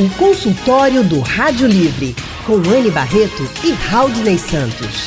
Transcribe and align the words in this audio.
O 0.00 0.08
consultório 0.16 1.04
do 1.04 1.20
Rádio 1.20 1.68
Livre, 1.68 2.16
com 2.46 2.54
Anne 2.54 2.90
Barreto 2.90 3.46
e 3.62 3.72
Raudney 3.72 4.38
Santos. 4.38 5.04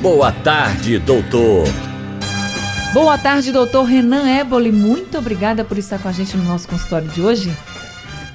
Boa 0.00 0.32
tarde, 0.32 0.98
doutor. 0.98 1.68
Boa 2.94 3.18
tarde, 3.18 3.52
doutor 3.52 3.84
Renan 3.84 4.26
Eboli. 4.30 4.72
Muito 4.72 5.18
obrigada 5.18 5.62
por 5.62 5.76
estar 5.76 5.98
com 5.98 6.08
a 6.08 6.12
gente 6.12 6.38
no 6.38 6.44
nosso 6.44 6.66
consultório 6.66 7.08
de 7.08 7.20
hoje. 7.20 7.54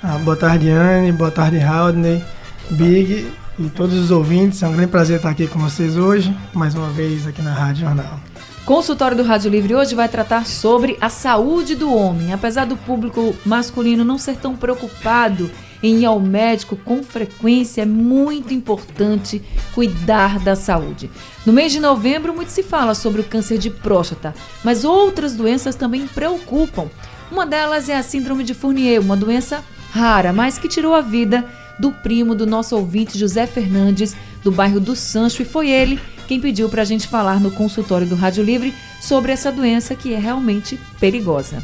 Ah, 0.08 0.20
boa 0.20 0.38
tarde, 0.38 0.70
Anne. 0.70 1.12
Boa 1.12 1.32
tarde, 1.32 1.60
Haldney, 1.60 2.24
Big 2.70 3.28
e 3.58 3.70
todos 3.70 3.96
os 3.96 4.12
ouvintes. 4.12 4.62
É 4.62 4.68
um 4.68 4.74
grande 4.74 4.92
prazer 4.92 5.16
estar 5.16 5.32
aqui 5.32 5.48
com 5.48 5.58
vocês 5.58 5.98
hoje, 5.98 6.32
mais 6.54 6.76
uma 6.76 6.92
vez 6.92 7.26
aqui 7.26 7.42
na 7.42 7.52
Rádio 7.52 7.88
Jornal. 7.88 8.20
Consultório 8.66 9.18
do 9.18 9.24
Rádio 9.24 9.50
Livre 9.50 9.74
hoje 9.74 9.96
vai 9.96 10.08
tratar 10.08 10.46
sobre 10.46 10.96
a 11.02 11.10
saúde 11.10 11.74
do 11.74 11.92
homem. 11.92 12.34
Apesar 12.34 12.66
do 12.66 12.78
público 12.78 13.36
masculino 13.44 14.04
não 14.04 14.20
ser 14.20 14.38
tão 14.38 14.56
preocupado 14.56 15.50
em 15.82 16.02
ir 16.02 16.06
ao 16.06 16.20
médico 16.20 16.76
com 16.76 17.02
frequência, 17.02 17.82
é 17.82 17.86
muito 17.86 18.54
importante 18.54 19.42
cuidar 19.74 20.38
da 20.38 20.56
saúde. 20.56 21.10
No 21.48 21.52
mês 21.52 21.72
de 21.72 21.80
novembro, 21.80 22.32
muito 22.32 22.52
se 22.52 22.62
fala 22.62 22.94
sobre 22.94 23.22
o 23.22 23.26
câncer 23.26 23.58
de 23.58 23.72
próstata, 23.72 24.36
mas 24.64 24.86
outras 24.86 25.36
doenças 25.36 25.74
também 25.74 26.06
preocupam. 26.06 26.92
Uma 27.32 27.44
delas 27.44 27.90
é 27.90 27.98
a 27.98 28.04
Síndrome 28.04 28.44
de 28.44 28.54
Fournier, 28.54 29.02
uma 29.02 29.18
doença 29.18 29.64
rara, 29.96 30.34
mas 30.34 30.58
que 30.58 30.68
tirou 30.68 30.94
a 30.94 31.00
vida 31.00 31.46
do 31.80 31.90
primo 31.90 32.36
do 32.36 32.46
nosso 32.46 32.76
ouvinte 32.76 33.18
José 33.18 33.48
Fernandes, 33.48 34.14
do 34.44 34.52
bairro 34.52 34.80
do 34.80 34.94
Sancho, 34.94 35.42
e 35.42 35.46
foi 35.46 35.70
ele 35.70 35.98
quem 36.28 36.40
pediu 36.40 36.68
para 36.68 36.82
a 36.82 36.86
gente 36.86 37.08
falar 37.08 37.40
no 37.40 37.50
consultório 37.50 38.06
do 38.06 38.14
Rádio 38.14 38.44
Livre 38.44 38.74
sobre 39.00 39.32
essa 39.32 39.52
doença 39.54 39.96
que 39.96 40.14
é 40.14 40.20
realmente 40.20 40.78
perigosa. 41.00 41.64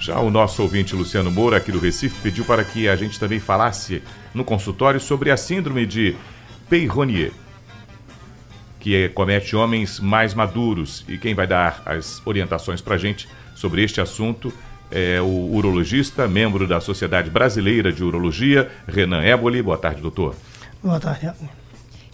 Já 0.00 0.18
o 0.20 0.30
nosso 0.30 0.62
ouvinte 0.62 0.96
Luciano 0.96 1.30
Moura, 1.30 1.58
aqui 1.58 1.70
do 1.70 1.78
Recife, 1.78 2.18
pediu 2.22 2.46
para 2.46 2.64
que 2.64 2.88
a 2.88 2.96
gente 2.96 3.20
também 3.20 3.40
falasse 3.40 4.02
no 4.32 4.44
consultório 4.44 4.98
sobre 4.98 5.30
a 5.30 5.36
síndrome 5.36 5.84
de 5.84 6.16
Peyronie, 6.68 7.30
que 8.80 8.94
é, 8.96 9.08
comete 9.08 9.54
homens 9.54 10.00
mais 10.00 10.32
maduros. 10.32 11.04
E 11.08 11.18
quem 11.18 11.34
vai 11.34 11.46
dar 11.46 11.82
as 11.84 12.22
orientações 12.26 12.80
para 12.80 12.94
a 12.94 12.98
gente 12.98 13.28
sobre 13.54 13.82
este 13.82 14.00
assunto 14.00 14.52
é 14.90 15.20
o 15.20 15.54
urologista, 15.54 16.28
membro 16.28 16.66
da 16.66 16.80
Sociedade 16.80 17.30
Brasileira 17.30 17.92
de 17.92 18.04
Urologia, 18.04 18.70
Renan 18.86 19.22
Éboli. 19.22 19.62
Boa 19.62 19.78
tarde, 19.78 20.00
doutor. 20.00 20.34
Boa 20.82 21.00
tarde. 21.00 21.32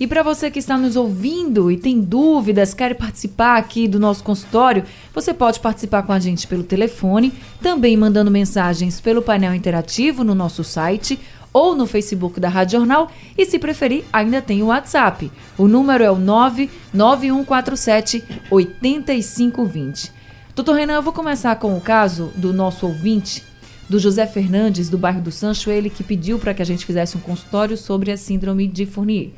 E 0.00 0.06
para 0.06 0.22
você 0.22 0.50
que 0.50 0.58
está 0.58 0.78
nos 0.78 0.96
ouvindo 0.96 1.70
e 1.70 1.76
tem 1.76 2.00
dúvidas, 2.00 2.72
quer 2.72 2.94
participar 2.94 3.58
aqui 3.58 3.86
do 3.86 4.00
nosso 4.00 4.24
consultório, 4.24 4.84
você 5.12 5.34
pode 5.34 5.60
participar 5.60 6.04
com 6.04 6.12
a 6.12 6.18
gente 6.18 6.46
pelo 6.46 6.62
telefone, 6.62 7.34
também 7.60 7.98
mandando 7.98 8.30
mensagens 8.30 8.98
pelo 8.98 9.20
painel 9.20 9.54
interativo 9.54 10.24
no 10.24 10.34
nosso 10.34 10.64
site 10.64 11.20
ou 11.52 11.74
no 11.74 11.86
Facebook 11.86 12.40
da 12.40 12.48
Rádio 12.48 12.78
Jornal 12.78 13.12
e, 13.36 13.44
se 13.44 13.58
preferir, 13.58 14.04
ainda 14.10 14.40
tem 14.40 14.62
o 14.62 14.68
WhatsApp. 14.68 15.30
O 15.58 15.68
número 15.68 16.02
é 16.02 16.10
o 16.10 16.16
99147 16.16 18.24
8520. 18.50 20.19
Doutor 20.60 20.74
Renan, 20.74 20.96
eu 20.96 21.02
vou 21.02 21.14
começar 21.14 21.56
com 21.56 21.74
o 21.74 21.80
caso 21.80 22.30
do 22.36 22.52
nosso 22.52 22.86
ouvinte, 22.86 23.42
do 23.88 23.98
José 23.98 24.26
Fernandes, 24.26 24.90
do 24.90 24.98
bairro 24.98 25.22
do 25.22 25.32
Sancho, 25.32 25.70
ele 25.70 25.88
que 25.88 26.04
pediu 26.04 26.38
para 26.38 26.52
que 26.52 26.60
a 26.60 26.66
gente 26.66 26.84
fizesse 26.84 27.16
um 27.16 27.20
consultório 27.20 27.78
sobre 27.78 28.12
a 28.12 28.16
síndrome 28.18 28.68
de 28.68 28.84
Fournier. 28.84 29.30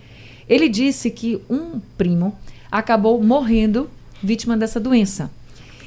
Ele 0.48 0.68
disse 0.68 1.12
que 1.12 1.40
um 1.48 1.78
primo 1.96 2.36
acabou 2.68 3.22
morrendo 3.22 3.88
vítima 4.20 4.56
dessa 4.56 4.80
doença. 4.80 5.30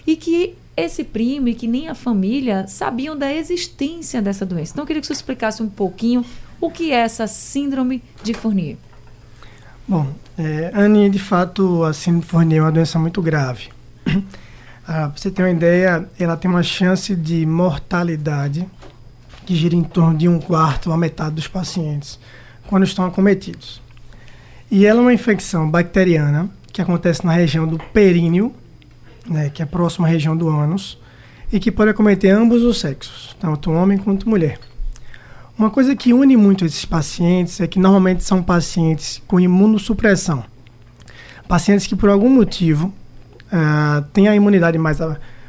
E 0.08 0.16
que 0.16 0.56
esse 0.78 1.04
primo 1.04 1.50
e 1.50 1.54
que 1.54 1.68
nem 1.68 1.90
a 1.90 1.96
família 1.96 2.66
sabiam 2.66 3.18
da 3.18 3.30
existência 3.34 4.22
dessa 4.22 4.46
doença. 4.46 4.72
Então 4.72 4.84
eu 4.84 4.88
queria 4.88 5.02
que 5.02 5.08
você 5.08 5.12
explicasse 5.12 5.62
um 5.62 5.68
pouquinho 5.68 6.24
o 6.62 6.72
que 6.72 6.94
é 6.94 7.00
essa 7.00 7.28
síndrome 7.28 8.02
de 8.24 8.34
Fournier. 8.34 8.78
Bom, 9.86 10.08
é, 10.38 10.72
Anne, 10.74 11.10
de 11.10 11.20
fato, 11.20 11.84
a 11.84 11.92
síndrome 11.92 12.22
de 12.24 12.32
Fournier 12.32 12.60
é 12.60 12.62
uma 12.62 12.72
doença 12.72 12.98
muito 12.98 13.22
grave. 13.22 13.68
Ah, 14.88 15.10
para 15.10 15.18
você 15.18 15.32
ter 15.32 15.42
uma 15.42 15.50
ideia, 15.50 16.08
ela 16.20 16.38
tem 16.38 16.50
uma 16.50 16.62
chance 16.62 17.16
de 17.16 17.44
mortalidade 17.44 18.68
que 19.44 19.56
gira 19.56 19.76
em 19.76 19.84
torno 19.84 20.16
de 20.16 20.28
um 20.28 20.40
quarto 20.40 20.92
a 20.92 20.98
metade 20.98 21.36
dos 21.36 21.48
pacientes 21.48 22.20
quando 22.68 22.84
estão 22.84 23.04
acometidos. 23.04 23.82
E 24.70 24.86
ela 24.86 25.00
é 25.00 25.02
uma 25.02 25.14
infecção 25.14 25.70
bacteriana 25.70 26.50
que 26.72 26.82
acontece 26.82 27.26
na 27.26 27.32
região 27.32 27.68
do 27.68 27.80
períneo, 27.80 28.54
né, 29.28 29.50
que 29.50 29.62
é 29.62 29.66
a 29.66 29.68
próxima 29.68 30.08
região 30.08 30.38
do 30.38 30.48
ânus, 30.50 31.00
e 31.52 31.60
que 31.60 31.72
pode 31.72 31.90
acometer 31.90 32.32
ambos 32.32 32.62
os 32.62 32.80
sexos, 32.80 33.36
tanto 33.40 33.72
homem 33.72 33.98
quanto 33.98 34.30
mulher. 34.30 34.60
Uma 35.58 35.72
coisa 35.72 35.96
que 35.96 36.14
une 36.14 36.38
muito 36.38 36.64
esses 36.64 36.86
pacientes 36.86 37.60
é 37.60 37.66
que 37.66 37.80
normalmente 37.80 38.24
são 38.24 38.44
pacientes 38.44 39.22
com 39.26 39.40
imunossupressão. 39.40 40.44
Pacientes 41.48 41.88
que 41.88 41.96
por 41.96 42.10
algum 42.10 42.30
motivo 42.30 42.94
uh, 43.56 44.04
tem 44.14 44.28
a 44.28 44.36
imunidade 44.36 44.78
mais, 44.78 45.00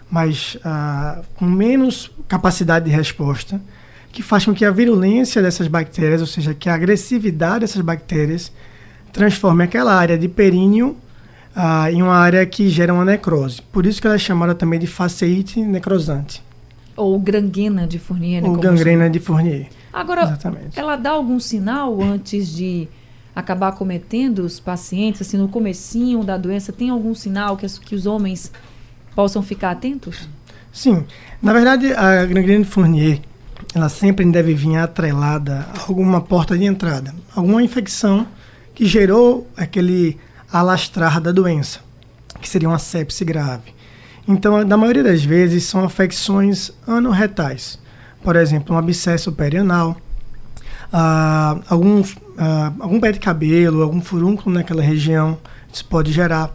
mais 0.08 0.56
uh, 0.56 1.24
com 1.34 1.44
menos 1.44 2.10
capacidade 2.28 2.84
de 2.84 2.90
resposta, 2.90 3.60
que 4.12 4.22
faz 4.22 4.44
com 4.44 4.54
que 4.54 4.64
a 4.64 4.70
virulência 4.70 5.42
dessas 5.42 5.68
bactérias, 5.68 6.20
ou 6.20 6.26
seja, 6.26 6.54
que 6.54 6.68
a 6.68 6.74
agressividade 6.74 7.60
dessas 7.60 7.82
bactérias, 7.82 8.52
transforme 9.12 9.64
aquela 9.64 9.94
área 9.94 10.16
de 10.16 10.28
períneo 10.28 10.96
uh, 11.56 11.88
em 11.90 12.02
uma 12.02 12.16
área 12.16 12.44
que 12.46 12.68
gera 12.68 12.94
uma 12.94 13.04
necrose. 13.04 13.60
Por 13.72 13.84
isso 13.84 14.00
que 14.00 14.06
ela 14.06 14.16
é 14.16 14.18
chamada 14.18 14.54
também 14.54 14.78
de 14.78 14.86
faceite 14.86 15.60
necrosante. 15.60 16.42
Ou 16.96 17.18
gangrena 17.18 17.86
de 17.86 17.98
Fournier. 17.98 18.42
Né, 18.42 18.48
Ou 18.48 18.56
gangrena 18.56 19.10
de 19.10 19.18
Fournier. 19.18 19.68
Agora, 19.92 20.22
Exatamente. 20.22 20.78
ela 20.78 20.96
dá 20.96 21.10
algum 21.10 21.38
sinal 21.40 22.02
antes 22.02 22.48
de 22.48 22.88
acabar 23.36 23.72
cometendo 23.72 24.38
os 24.38 24.58
pacientes, 24.58 25.20
assim, 25.20 25.36
no 25.36 25.46
comecinho 25.46 26.24
da 26.24 26.38
doença, 26.38 26.72
tem 26.72 26.88
algum 26.88 27.14
sinal 27.14 27.54
que, 27.54 27.68
que 27.80 27.94
os 27.94 28.06
homens 28.06 28.50
possam 29.14 29.42
ficar 29.42 29.72
atentos? 29.72 30.26
Sim. 30.72 31.04
Na 31.42 31.52
verdade, 31.52 31.92
a 31.92 32.24
gangrena 32.24 32.64
de 32.64 32.70
Fournier, 32.70 33.20
ela 33.74 33.90
sempre 33.90 34.24
deve 34.24 34.54
vir 34.54 34.76
atrelada 34.76 35.66
a 35.74 35.82
alguma 35.86 36.22
porta 36.22 36.56
de 36.56 36.64
entrada, 36.64 37.14
alguma 37.34 37.62
infecção 37.62 38.26
que 38.74 38.86
gerou 38.86 39.46
aquele 39.54 40.18
alastrar 40.50 41.20
da 41.20 41.30
doença, 41.30 41.80
que 42.40 42.48
seria 42.48 42.68
uma 42.68 42.78
sepse 42.78 43.22
grave. 43.22 43.74
Então, 44.26 44.64
na 44.64 44.76
maioria 44.78 45.04
das 45.04 45.22
vezes, 45.22 45.64
são 45.64 45.84
afecções 45.84 46.72
anorretais. 46.86 47.78
Por 48.22 48.34
exemplo, 48.34 48.74
um 48.74 48.78
abscesso 48.78 49.30
perianal, 49.30 49.96
ah, 50.98 51.58
algum, 51.68 52.02
ah, 52.38 52.72
algum 52.80 52.98
pé 52.98 53.12
de 53.12 53.20
cabelo, 53.20 53.82
algum 53.82 54.00
furúnculo 54.00 54.54
naquela 54.54 54.80
região, 54.80 55.36
isso 55.70 55.84
pode 55.84 56.10
gerar. 56.10 56.50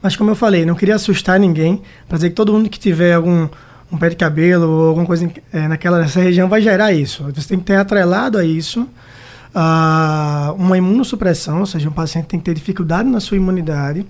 Mas 0.00 0.16
como 0.16 0.30
eu 0.30 0.34
falei, 0.34 0.64
não 0.64 0.74
queria 0.74 0.94
assustar 0.94 1.38
ninguém, 1.38 1.82
para 2.08 2.16
dizer 2.16 2.30
que 2.30 2.34
todo 2.34 2.50
mundo 2.50 2.70
que 2.70 2.80
tiver 2.80 3.12
algum 3.12 3.46
um 3.92 3.98
pé 3.98 4.08
de 4.08 4.16
cabelo 4.16 4.66
ou 4.66 4.88
alguma 4.88 5.04
coisa 5.04 5.30
é, 5.52 5.68
naquela 5.68 5.98
nessa 5.98 6.18
região 6.18 6.48
vai 6.48 6.62
gerar 6.62 6.94
isso. 6.94 7.24
Você 7.34 7.46
tem 7.46 7.58
que 7.58 7.66
ter 7.66 7.76
atrelado 7.76 8.38
a 8.38 8.44
isso 8.44 8.88
ah, 9.54 10.54
uma 10.56 10.78
imunossupressão, 10.78 11.60
ou 11.60 11.66
seja, 11.66 11.90
um 11.90 11.92
paciente 11.92 12.28
tem 12.28 12.40
que 12.40 12.46
ter 12.46 12.54
dificuldade 12.54 13.06
na 13.06 13.20
sua 13.20 13.36
imunidade. 13.36 14.06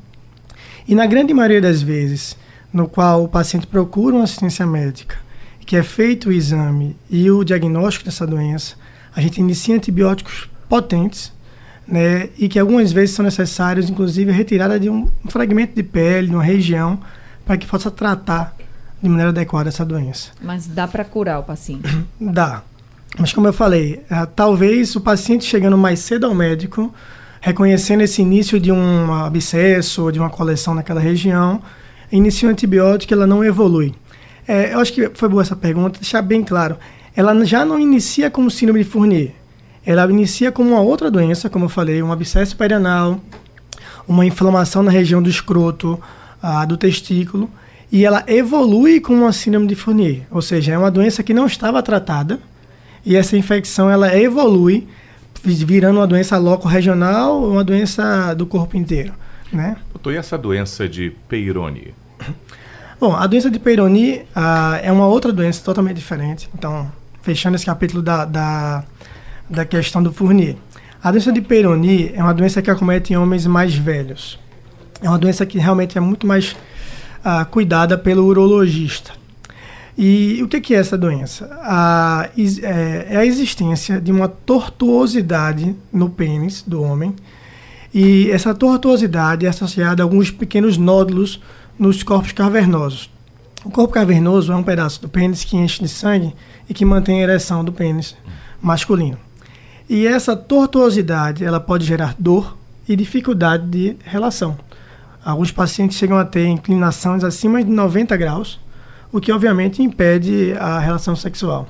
E 0.86 0.94
na 0.94 1.04
grande 1.04 1.34
maioria 1.34 1.60
das 1.60 1.82
vezes, 1.82 2.36
no 2.72 2.86
qual 2.86 3.24
o 3.24 3.28
paciente 3.28 3.66
procura 3.66 4.14
uma 4.14 4.22
assistência 4.22 4.64
médica, 4.64 5.16
que 5.66 5.74
é 5.74 5.82
feito 5.82 6.28
o 6.28 6.32
exame 6.32 6.96
e 7.10 7.28
o 7.28 7.42
diagnóstico 7.42 8.04
dessa 8.04 8.24
doença, 8.24 8.76
a 9.14 9.20
gente 9.20 9.40
inicia 9.40 9.74
antibióticos 9.74 10.48
potentes, 10.68 11.32
né, 11.86 12.28
e 12.38 12.48
que 12.48 12.58
algumas 12.58 12.92
vezes 12.92 13.14
são 13.14 13.24
necessários, 13.24 13.90
inclusive, 13.90 14.30
a 14.30 14.34
retirada 14.34 14.78
de 14.78 14.88
um 14.88 15.08
fragmento 15.28 15.74
de 15.74 15.82
pele, 15.82 16.28
de 16.28 16.34
uma 16.34 16.44
região, 16.44 17.00
para 17.44 17.56
que 17.56 17.66
possa 17.66 17.90
tratar 17.90 18.56
de 19.02 19.08
maneira 19.08 19.30
adequada 19.30 19.68
essa 19.68 19.84
doença. 19.84 20.30
Mas 20.40 20.66
dá 20.66 20.86
para 20.86 21.04
curar 21.04 21.40
o 21.40 21.42
paciente? 21.42 21.88
Dá. 22.20 22.62
Mas 23.18 23.32
como 23.32 23.46
eu 23.46 23.52
falei, 23.52 24.02
uh, 24.10 24.26
talvez 24.34 24.96
o 24.96 25.00
paciente 25.00 25.44
chegando 25.44 25.76
mais 25.76 25.98
cedo 25.98 26.24
ao 26.24 26.34
médico, 26.34 26.94
reconhecendo 27.40 28.00
esse 28.02 28.22
início 28.22 28.58
de 28.58 28.72
um 28.72 29.12
abscesso, 29.12 30.10
de 30.10 30.18
uma 30.18 30.30
coleção 30.30 30.74
naquela 30.74 31.00
região, 31.00 31.60
inicia 32.10 32.48
o 32.48 32.52
antibiótico 32.52 33.12
ela 33.12 33.26
não 33.26 33.44
evolui. 33.44 33.94
É, 34.46 34.72
eu 34.72 34.80
acho 34.80 34.92
que 34.92 35.10
foi 35.14 35.28
boa 35.28 35.42
essa 35.42 35.56
pergunta, 35.56 36.00
deixar 36.00 36.22
bem 36.22 36.42
claro 36.42 36.78
ela 37.14 37.44
já 37.44 37.64
não 37.64 37.78
inicia 37.78 38.30
como 38.30 38.50
síndrome 38.50 38.82
de 38.82 38.88
Fournier. 38.88 39.32
Ela 39.84 40.08
inicia 40.10 40.52
como 40.52 40.70
uma 40.70 40.80
outra 40.80 41.10
doença, 41.10 41.50
como 41.50 41.64
eu 41.64 41.68
falei, 41.68 42.02
um 42.02 42.12
abscesso 42.12 42.56
perianal, 42.56 43.20
uma 44.06 44.24
inflamação 44.24 44.82
na 44.82 44.90
região 44.90 45.22
do 45.22 45.28
escroto, 45.28 46.00
ah, 46.42 46.64
do 46.64 46.76
testículo, 46.76 47.50
e 47.90 48.04
ela 48.04 48.24
evolui 48.26 49.00
com 49.00 49.12
uma 49.14 49.32
síndrome 49.32 49.66
de 49.66 49.74
Fournier, 49.74 50.22
ou 50.30 50.40
seja, 50.40 50.72
é 50.72 50.78
uma 50.78 50.90
doença 50.90 51.22
que 51.22 51.34
não 51.34 51.46
estava 51.46 51.82
tratada, 51.82 52.40
e 53.04 53.16
essa 53.16 53.36
infecção 53.36 53.90
ela 53.90 54.16
evolui 54.16 54.86
virando 55.44 55.98
uma 55.98 56.06
doença 56.06 56.38
loco-regional 56.38 57.42
ou 57.42 57.52
uma 57.52 57.64
doença 57.64 58.32
do 58.34 58.46
corpo 58.46 58.76
inteiro, 58.76 59.12
né? 59.52 59.76
Doutor, 59.92 60.12
e 60.12 60.16
essa 60.16 60.38
doença 60.38 60.88
de 60.88 61.10
Peyronie? 61.28 61.92
Bom, 63.00 63.16
a 63.16 63.26
doença 63.26 63.50
de 63.50 63.58
Peyronie 63.58 64.22
ah, 64.34 64.78
é 64.80 64.92
uma 64.92 65.08
outra 65.08 65.32
doença 65.32 65.60
totalmente 65.64 65.96
diferente. 65.96 66.48
Então, 66.54 66.90
fechando 67.22 67.56
esse 67.56 67.64
capítulo 67.64 68.02
da, 68.02 68.24
da, 68.24 68.84
da 69.48 69.64
questão 69.64 70.02
do 70.02 70.12
Fournier. 70.12 70.56
A 71.02 71.10
doença 71.10 71.32
de 71.32 71.40
Peyronie 71.40 72.12
é 72.14 72.22
uma 72.22 72.34
doença 72.34 72.60
que 72.62 72.70
acomete 72.70 73.16
homens 73.16 73.46
mais 73.46 73.74
velhos. 73.74 74.38
É 75.00 75.08
uma 75.08 75.18
doença 75.18 75.44
que 75.44 75.58
realmente 75.58 75.98
é 75.98 76.00
muito 76.00 76.26
mais 76.26 76.54
ah, 77.24 77.44
cuidada 77.44 77.98
pelo 77.98 78.24
urologista. 78.24 79.12
E 79.96 80.42
o 80.42 80.48
que 80.48 80.74
é 80.74 80.78
essa 80.78 80.96
doença? 80.96 81.50
A, 81.62 82.30
é, 82.62 83.06
é 83.10 83.16
a 83.16 83.26
existência 83.26 84.00
de 84.00 84.10
uma 84.10 84.28
tortuosidade 84.28 85.74
no 85.92 86.08
pênis 86.08 86.62
do 86.62 86.82
homem. 86.82 87.14
E 87.92 88.30
essa 88.30 88.54
tortuosidade 88.54 89.44
é 89.44 89.48
associada 89.48 90.02
a 90.02 90.04
alguns 90.04 90.30
pequenos 90.30 90.78
nódulos 90.78 91.40
nos 91.78 92.02
corpos 92.02 92.32
cavernosos. 92.32 93.11
O 93.64 93.70
corpo 93.70 93.94
cavernoso 93.94 94.52
é 94.52 94.56
um 94.56 94.62
pedaço 94.62 95.00
do 95.00 95.08
pênis 95.08 95.44
que 95.44 95.56
enche 95.56 95.80
de 95.80 95.88
sangue 95.88 96.34
e 96.68 96.74
que 96.74 96.84
mantém 96.84 97.20
a 97.20 97.22
ereção 97.22 97.64
do 97.64 97.72
pênis 97.72 98.16
masculino. 98.60 99.16
E 99.88 100.06
essa 100.06 100.34
tortuosidade 100.34 101.44
ela 101.44 101.60
pode 101.60 101.84
gerar 101.84 102.16
dor 102.18 102.56
e 102.88 102.96
dificuldade 102.96 103.64
de 103.68 103.96
relação. 104.04 104.58
Alguns 105.24 105.52
pacientes 105.52 105.96
chegam 105.96 106.18
a 106.18 106.24
ter 106.24 106.46
inclinações 106.46 107.22
acima 107.22 107.62
de 107.62 107.70
90 107.70 108.16
graus, 108.16 108.58
o 109.12 109.20
que 109.20 109.30
obviamente 109.30 109.80
impede 109.80 110.54
a 110.58 110.80
relação 110.80 111.14
sexual. 111.14 111.68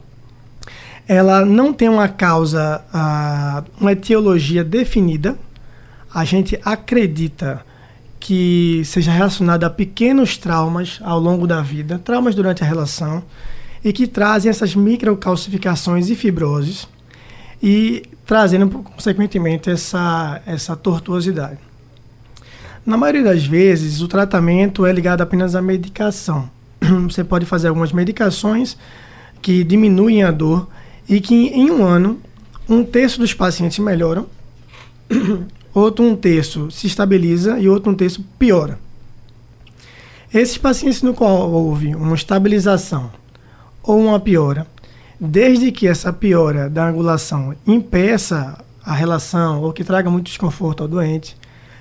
Ela 1.06 1.44
não 1.44 1.74
tem 1.74 1.90
uma 1.90 2.08
causa, 2.08 2.82
uma 3.78 3.92
etiologia 3.92 4.64
definida. 4.64 5.36
A 6.14 6.24
gente 6.24 6.58
acredita 6.64 7.66
que 8.22 8.82
seja 8.84 9.10
relacionada 9.10 9.66
a 9.66 9.70
pequenos 9.70 10.38
traumas 10.38 11.00
ao 11.02 11.18
longo 11.18 11.44
da 11.44 11.60
vida, 11.60 11.98
traumas 11.98 12.36
durante 12.36 12.62
a 12.62 12.66
relação, 12.66 13.24
e 13.84 13.92
que 13.92 14.06
trazem 14.06 14.48
essas 14.48 14.76
microcalcificações 14.76 16.08
e 16.08 16.14
fibroses, 16.14 16.86
e 17.60 18.04
trazendo, 18.24 18.68
consequentemente, 18.68 19.68
essa, 19.68 20.40
essa 20.46 20.76
tortuosidade. 20.76 21.58
Na 22.86 22.96
maioria 22.96 23.24
das 23.24 23.44
vezes, 23.44 24.00
o 24.00 24.06
tratamento 24.06 24.86
é 24.86 24.92
ligado 24.92 25.20
apenas 25.20 25.56
à 25.56 25.60
medicação. 25.60 26.48
Você 27.10 27.24
pode 27.24 27.44
fazer 27.44 27.66
algumas 27.68 27.90
medicações 27.90 28.76
que 29.42 29.64
diminuem 29.64 30.22
a 30.22 30.30
dor 30.30 30.68
e 31.08 31.20
que 31.20 31.48
em 31.48 31.72
um 31.72 31.84
ano, 31.84 32.20
um 32.68 32.84
terço 32.84 33.18
dos 33.18 33.34
pacientes 33.34 33.80
melhoram 33.80 34.28
outro 35.74 36.04
um 36.04 36.14
terço 36.16 36.70
se 36.70 36.86
estabiliza 36.86 37.58
e 37.58 37.68
outro 37.68 37.90
um 37.90 37.94
terço 37.94 38.24
piora. 38.38 38.78
Esses 40.32 40.56
pacientes 40.56 41.02
no 41.02 41.12
qual 41.12 41.50
houve 41.50 41.94
uma 41.94 42.14
estabilização 42.14 43.10
ou 43.82 44.00
uma 44.00 44.18
piora, 44.18 44.66
desde 45.20 45.70
que 45.70 45.86
essa 45.86 46.12
piora 46.12 46.70
da 46.70 46.88
angulação 46.88 47.54
impeça 47.66 48.58
a 48.84 48.94
relação 48.94 49.62
ou 49.62 49.72
que 49.72 49.84
traga 49.84 50.10
muito 50.10 50.26
desconforto 50.26 50.82
ao 50.82 50.88
doente, 50.88 51.36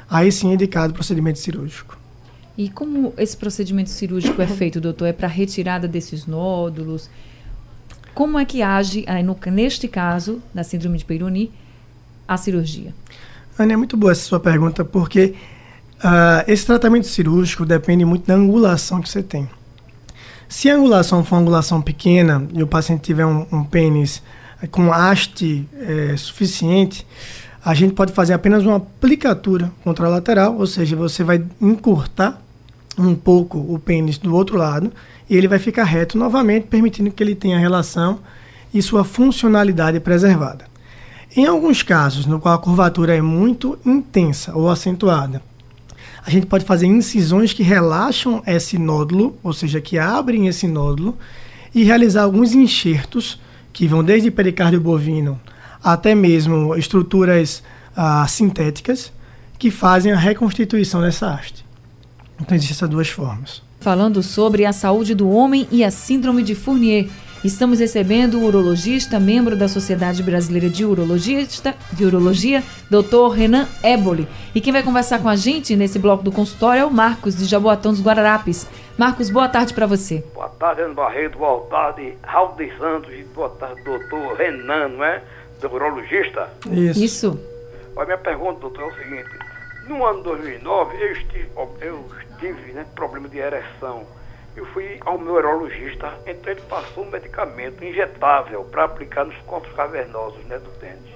aí 0.09 0.31
sim 0.31 0.51
é 0.51 0.53
indicado 0.53 0.93
procedimento 0.93 1.39
cirúrgico. 1.39 1.97
E 2.57 2.69
como 2.69 3.13
esse 3.17 3.35
procedimento 3.37 3.89
cirúrgico 3.89 4.41
é 4.41 4.47
feito, 4.47 4.81
doutor? 4.81 5.05
É 5.05 5.13
para 5.13 5.27
retirada 5.27 5.87
desses 5.87 6.27
nódulos? 6.27 7.09
Como 8.13 8.37
é 8.37 8.43
que 8.43 8.61
age, 8.61 9.05
aí 9.07 9.23
no, 9.23 9.37
neste 9.47 9.87
caso, 9.87 10.41
da 10.53 10.63
síndrome 10.63 10.97
de 10.97 11.05
Peyronie, 11.05 11.51
a 12.27 12.35
cirurgia? 12.35 12.93
Ana, 13.57 13.73
é 13.73 13.75
muito 13.75 13.97
boa 13.97 14.11
essa 14.11 14.23
sua 14.23 14.39
pergunta, 14.39 14.83
porque 14.83 15.35
uh, 16.03 16.43
esse 16.47 16.65
tratamento 16.65 17.07
cirúrgico 17.07 17.65
depende 17.65 18.05
muito 18.05 18.25
da 18.25 18.33
angulação 18.33 19.01
que 19.01 19.09
você 19.09 19.21
tem. 19.21 19.49
Se 20.47 20.69
a 20.69 20.75
angulação 20.75 21.23
for 21.23 21.35
uma 21.35 21.41
angulação 21.41 21.81
pequena 21.81 22.45
e 22.53 22.61
o 22.61 22.67
paciente 22.67 23.01
tiver 23.01 23.25
um, 23.25 23.45
um 23.51 23.63
pênis 23.63 24.21
com 24.69 24.91
haste 24.91 25.67
é, 25.79 26.15
suficiente, 26.17 27.07
a 27.63 27.73
gente 27.73 27.93
pode 27.93 28.11
fazer 28.11 28.33
apenas 28.33 28.65
uma 28.65 28.77
aplicatura 28.77 29.71
contralateral, 29.83 30.57
ou 30.57 30.67
seja, 30.67 30.95
você 30.95 31.23
vai 31.23 31.43
encurtar 31.59 32.41
um 32.97 33.15
pouco 33.15 33.57
o 33.57 33.79
pênis 33.79 34.17
do 34.17 34.35
outro 34.35 34.57
lado 34.57 34.91
e 35.29 35.35
ele 35.35 35.47
vai 35.47 35.57
ficar 35.59 35.83
reto 35.83 36.17
novamente, 36.17 36.67
permitindo 36.67 37.11
que 37.11 37.23
ele 37.23 37.35
tenha 37.35 37.57
relação 37.57 38.19
e 38.73 38.81
sua 38.81 39.03
funcionalidade 39.03 39.99
preservada. 39.99 40.70
Em 41.35 41.45
alguns 41.45 41.81
casos, 41.81 42.25
no 42.25 42.39
qual 42.39 42.55
a 42.55 42.59
curvatura 42.59 43.15
é 43.15 43.21
muito 43.21 43.79
intensa 43.85 44.53
ou 44.53 44.69
acentuada, 44.69 45.41
a 46.25 46.29
gente 46.29 46.45
pode 46.45 46.65
fazer 46.65 46.87
incisões 46.87 47.53
que 47.53 47.63
relaxam 47.63 48.43
esse 48.45 48.77
nódulo, 48.77 49.37
ou 49.41 49.53
seja, 49.53 49.81
que 49.81 49.97
abrem 49.97 50.47
esse 50.47 50.67
nódulo, 50.67 51.17
e 51.73 51.83
realizar 51.83 52.23
alguns 52.23 52.53
enxertos 52.53 53.39
que 53.71 53.87
vão 53.87 54.03
desde 54.03 54.29
pericárdio 54.29 54.81
bovino 54.81 55.39
até 55.83 56.13
mesmo 56.13 56.75
estruturas 56.75 57.63
ah, 57.95 58.25
sintéticas 58.27 59.11
que 59.57 59.71
fazem 59.71 60.11
a 60.11 60.17
reconstituição 60.17 61.01
dessa 61.01 61.33
haste. 61.33 61.65
Então 62.39 62.55
existem 62.55 62.75
essas 62.75 62.89
duas 62.89 63.07
formas. 63.07 63.61
Falando 63.79 64.21
sobre 64.21 64.65
a 64.65 64.73
saúde 64.73 65.15
do 65.15 65.29
homem 65.29 65.67
e 65.71 65.83
a 65.83 65.89
síndrome 65.89 66.43
de 66.43 66.55
Fournier. 66.55 67.07
Estamos 67.43 67.79
recebendo 67.79 68.37
o 68.37 68.45
urologista, 68.45 69.19
membro 69.19 69.55
da 69.55 69.67
Sociedade 69.67 70.21
Brasileira 70.21 70.69
de, 70.69 70.85
Urologista, 70.85 71.73
de 71.91 72.05
Urologia, 72.05 72.61
Dr. 72.87 73.33
Renan 73.35 73.67
Eboli. 73.83 74.27
E 74.53 74.61
quem 74.61 74.71
vai 74.71 74.83
conversar 74.83 75.19
com 75.19 75.27
a 75.27 75.35
gente 75.35 75.75
nesse 75.75 75.97
bloco 75.97 76.23
do 76.23 76.31
consultório 76.31 76.81
é 76.81 76.85
o 76.85 76.91
Marcos, 76.91 77.35
de 77.35 77.45
Jaboatão 77.45 77.93
dos 77.93 78.01
Guararapes. 78.03 78.69
Marcos, 78.95 79.31
boa 79.31 79.49
tarde 79.49 79.73
para 79.73 79.87
você. 79.87 80.23
Boa 80.35 80.49
tarde, 80.49 80.81
Ana 80.81 80.93
Barreto, 80.93 81.39
boa 81.39 81.65
tarde, 81.65 82.15
Raul 82.21 82.55
de 82.55 82.71
Santos, 82.77 83.11
e 83.11 83.23
boa 83.33 83.49
tarde, 83.49 83.81
doutor 83.81 84.37
Renan, 84.37 84.89
não 84.89 85.03
é? 85.03 85.23
Do 85.59 85.73
urologista? 85.73 86.47
Isso. 86.71 87.03
Isso. 87.03 87.39
Olha, 87.95 88.05
minha 88.05 88.17
pergunta, 88.19 88.59
doutor, 88.59 88.83
é 88.83 88.85
o 88.85 88.95
seguinte. 88.97 89.29
No 89.87 90.05
ano 90.05 90.21
2009, 90.21 90.95
eu 90.95 91.11
estive, 91.13 91.49
eu 91.81 92.05
estive 92.29 92.71
né, 92.73 92.85
problema 92.93 93.27
de 93.27 93.39
ereção 93.39 94.05
eu 94.55 94.65
fui 94.67 94.99
ao 95.05 95.17
meu 95.17 95.33
urologista, 95.35 96.13
então 96.25 96.51
ele 96.51 96.61
passou 96.61 97.05
um 97.05 97.09
medicamento 97.09 97.83
injetável 97.83 98.63
para 98.65 98.83
aplicar 98.83 99.25
nos 99.25 99.37
corpos 99.39 99.71
cavernosos 99.73 100.43
né, 100.45 100.57
do 100.59 100.69
pênis. 100.79 101.11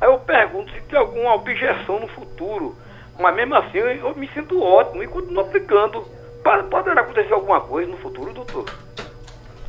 Aí 0.00 0.08
eu 0.08 0.18
pergunto 0.18 0.70
se 0.72 0.80
tem 0.82 0.98
alguma 0.98 1.34
objeção 1.34 2.00
no 2.00 2.08
futuro, 2.08 2.76
mas 3.18 3.34
mesmo 3.34 3.54
assim 3.54 3.78
eu 3.78 4.14
me 4.14 4.28
sinto 4.28 4.60
ótimo 4.60 5.02
e 5.02 5.06
continuo 5.06 5.40
aplicando. 5.40 6.04
Poderá 6.70 7.00
acontecer 7.00 7.32
alguma 7.32 7.60
coisa 7.60 7.90
no 7.90 7.96
futuro, 7.96 8.32
doutor? 8.34 8.66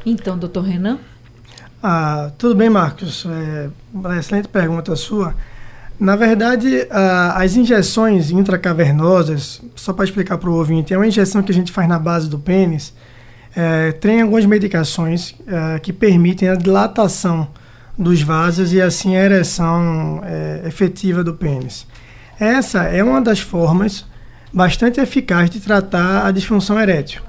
Então, 0.06 0.38
doutor 0.38 0.62
Renan? 0.62 1.00
Ah, 1.82 2.32
tudo 2.38 2.54
bem, 2.54 2.70
Marcos. 2.70 3.26
É 3.26 3.70
uma 3.94 4.18
excelente 4.18 4.50
pergunta 4.50 4.94
sua. 4.96 5.34
Na 6.00 6.16
verdade, 6.16 6.88
as 7.36 7.56
injeções 7.56 8.30
intracavernosas, 8.30 9.62
só 9.76 9.94
para 9.94 10.04
explicar 10.04 10.38
para 10.38 10.50
o 10.50 10.56
ouvinte, 10.56 10.94
é 10.94 10.98
uma 10.98 11.08
injeção 11.08 11.42
que 11.42 11.52
a 11.52 11.56
gente 11.56 11.72
faz 11.72 11.88
na 11.88 11.98
base 11.98 12.30
do 12.30 12.38
pênis. 12.38 12.94
É, 13.56 13.94
tem 13.94 14.22
algumas 14.22 14.46
medicações 14.46 15.34
é, 15.48 15.80
que 15.80 15.94
permitem 15.94 16.50
a 16.50 16.56
dilatação 16.56 17.48
dos 17.98 18.22
vasos 18.22 18.74
e 18.74 18.82
assim 18.82 19.16
a 19.16 19.24
ereção 19.24 20.22
é, 20.26 20.64
efetiva 20.68 21.24
do 21.24 21.34
pênis. 21.34 21.88
Essa 22.38 22.84
é 22.84 23.02
uma 23.02 23.22
das 23.22 23.40
formas 23.40 24.06
bastante 24.52 25.00
eficazes 25.00 25.50
de 25.50 25.62
tratar 25.62 26.26
a 26.26 26.32
disfunção 26.32 26.78
erétil. 26.78 27.22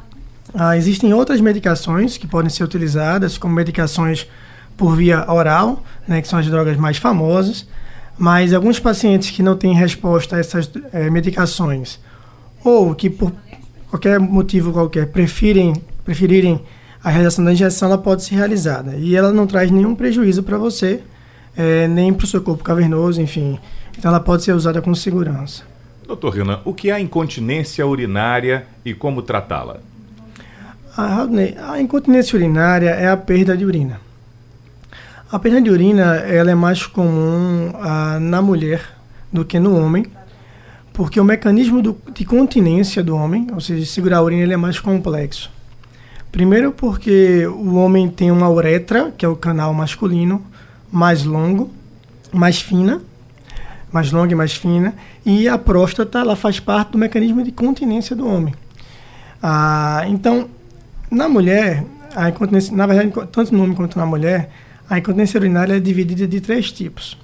Ah, 0.52 0.76
existem 0.76 1.12
outras 1.12 1.40
medicações 1.40 2.16
que 2.16 2.26
podem 2.26 2.50
ser 2.50 2.64
utilizadas, 2.64 3.38
como 3.38 3.54
medicações 3.54 4.26
por 4.76 4.96
via 4.96 5.24
oral, 5.30 5.84
né, 6.06 6.20
que 6.20 6.28
são 6.28 6.38
as 6.38 6.46
drogas 6.46 6.76
mais 6.76 6.96
famosas, 6.96 7.66
mas 8.18 8.52
alguns 8.52 8.78
pacientes 8.78 9.30
que 9.30 9.42
não 9.42 9.56
têm 9.56 9.74
resposta 9.74 10.36
a 10.36 10.38
essas 10.38 10.70
é, 10.92 11.10
medicações 11.10 12.00
ou 12.64 12.94
que 12.94 13.08
por 13.10 13.32
qualquer 13.88 14.18
motivo 14.18 14.72
qualquer 14.72 15.06
preferem, 15.08 15.74
preferirem 16.04 16.60
a 17.02 17.10
realização 17.10 17.44
da 17.44 17.52
injeção, 17.52 17.88
ela 17.88 17.98
pode 17.98 18.24
ser 18.24 18.34
realizada 18.34 18.96
e 18.96 19.14
ela 19.14 19.32
não 19.32 19.46
traz 19.46 19.70
nenhum 19.70 19.94
prejuízo 19.94 20.42
para 20.42 20.58
você, 20.58 21.00
é, 21.56 21.86
nem 21.86 22.12
para 22.12 22.24
o 22.24 22.26
seu 22.26 22.42
corpo 22.42 22.64
cavernoso, 22.64 23.20
enfim. 23.20 23.58
Então 23.96 24.10
ela 24.10 24.20
pode 24.20 24.42
ser 24.42 24.52
usada 24.52 24.82
com 24.82 24.94
segurança. 24.94 25.62
Doutor 26.06 26.34
Renan, 26.34 26.60
o 26.64 26.74
que 26.74 26.90
é 26.90 26.94
a 26.94 27.00
incontinência 27.00 27.86
urinária 27.86 28.66
e 28.84 28.92
como 28.92 29.22
tratá-la? 29.22 29.78
A, 30.96 31.26
a 31.72 31.80
incontinência 31.80 32.36
urinária 32.36 32.90
é 32.90 33.08
a 33.08 33.16
perda 33.16 33.56
de 33.56 33.64
urina. 33.64 34.00
A 35.30 35.40
perda 35.40 35.60
de 35.60 35.68
urina 35.70 36.18
ela 36.18 36.52
é 36.52 36.54
mais 36.54 36.86
comum 36.86 37.72
ah, 37.80 38.16
na 38.20 38.40
mulher 38.40 38.80
do 39.32 39.44
que 39.44 39.58
no 39.58 39.76
homem, 39.76 40.06
porque 40.92 41.18
o 41.18 41.24
mecanismo 41.24 41.82
do, 41.82 41.96
de 42.14 42.24
continência 42.24 43.02
do 43.02 43.16
homem, 43.16 43.48
ou 43.52 43.60
seja, 43.60 43.84
segurar 43.86 44.18
a 44.18 44.22
urina, 44.22 44.44
ele 44.44 44.54
é 44.54 44.56
mais 44.56 44.78
complexo. 44.78 45.50
Primeiro 46.30 46.70
porque 46.70 47.44
o 47.44 47.74
homem 47.74 48.08
tem 48.08 48.30
uma 48.30 48.48
uretra, 48.48 49.12
que 49.18 49.26
é 49.26 49.28
o 49.28 49.34
canal 49.34 49.74
masculino, 49.74 50.46
mais 50.92 51.24
longo, 51.24 51.72
mais 52.32 52.60
fina, 52.60 53.02
mais 53.90 54.12
longa 54.12 54.30
e 54.30 54.36
mais 54.36 54.52
fina, 54.52 54.94
e 55.24 55.48
a 55.48 55.58
próstata 55.58 56.20
ela 56.20 56.36
faz 56.36 56.60
parte 56.60 56.92
do 56.92 56.98
mecanismo 56.98 57.42
de 57.42 57.50
continência 57.50 58.14
do 58.14 58.28
homem. 58.28 58.54
Ah, 59.42 60.04
então, 60.06 60.48
na 61.10 61.28
mulher, 61.28 61.84
a 62.14 62.28
incontinência, 62.28 62.76
na 62.76 62.86
verdade, 62.86 63.12
tanto 63.32 63.52
no 63.52 63.64
homem 63.64 63.74
quanto 63.74 63.98
na 63.98 64.06
mulher, 64.06 64.50
a 64.88 64.98
incontinência 64.98 65.38
urinária 65.38 65.76
é 65.76 65.80
dividida 65.80 66.26
de 66.26 66.40
três 66.40 66.70
tipos. 66.70 67.18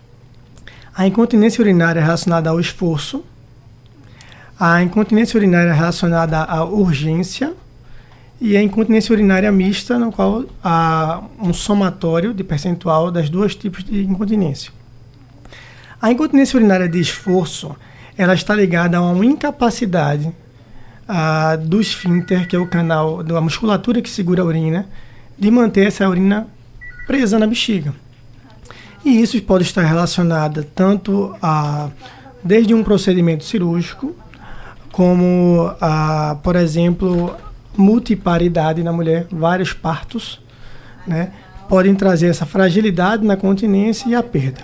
A 0.94 1.06
incontinência 1.06 1.62
urinária 1.62 2.00
é 2.00 2.02
relacionada 2.02 2.50
ao 2.50 2.60
esforço, 2.60 3.24
a 4.58 4.82
incontinência 4.82 5.38
urinária 5.38 5.70
é 5.70 5.74
relacionada 5.74 6.38
à 6.38 6.64
urgência 6.64 7.54
e 8.40 8.56
a 8.56 8.62
incontinência 8.62 9.12
urinária 9.12 9.50
mista, 9.50 9.98
no 9.98 10.12
qual 10.12 10.44
há 10.62 11.22
um 11.38 11.52
somatório 11.52 12.34
de 12.34 12.44
percentual 12.44 13.10
das 13.10 13.30
duas 13.30 13.54
tipos 13.54 13.82
de 13.84 14.04
incontinência. 14.04 14.72
A 16.00 16.10
incontinência 16.10 16.56
urinária 16.56 16.88
de 16.88 17.00
esforço, 17.00 17.74
ela 18.16 18.34
está 18.34 18.54
ligada 18.54 18.98
a 18.98 19.00
uma 19.00 19.24
incapacidade 19.24 20.26
uh, 21.08 21.56
do 21.66 21.80
esfíncter, 21.80 22.46
que 22.46 22.56
é 22.56 22.58
o 22.58 22.66
canal 22.66 23.22
da 23.22 23.40
musculatura 23.40 24.02
que 24.02 24.10
segura 24.10 24.42
a 24.42 24.44
urina, 24.44 24.86
de 25.38 25.50
manter 25.50 25.86
essa 25.86 26.08
urina 26.08 26.46
presa 27.06 27.38
na 27.38 27.46
bexiga. 27.46 27.94
E 29.04 29.20
isso 29.20 29.40
pode 29.42 29.64
estar 29.64 29.82
relacionado 29.82 30.64
tanto 30.74 31.34
a 31.42 31.90
desde 32.42 32.74
um 32.74 32.82
procedimento 32.82 33.44
cirúrgico, 33.44 34.14
como 34.90 35.72
a, 35.80 36.36
por 36.42 36.56
exemplo, 36.56 37.34
multiparidade 37.76 38.82
na 38.82 38.92
mulher, 38.92 39.26
vários 39.30 39.72
partos, 39.72 40.40
né, 41.06 41.32
podem 41.68 41.94
trazer 41.94 42.28
essa 42.28 42.44
fragilidade 42.44 43.24
na 43.24 43.36
continência 43.36 44.08
e 44.08 44.14
a 44.14 44.22
perda. 44.22 44.60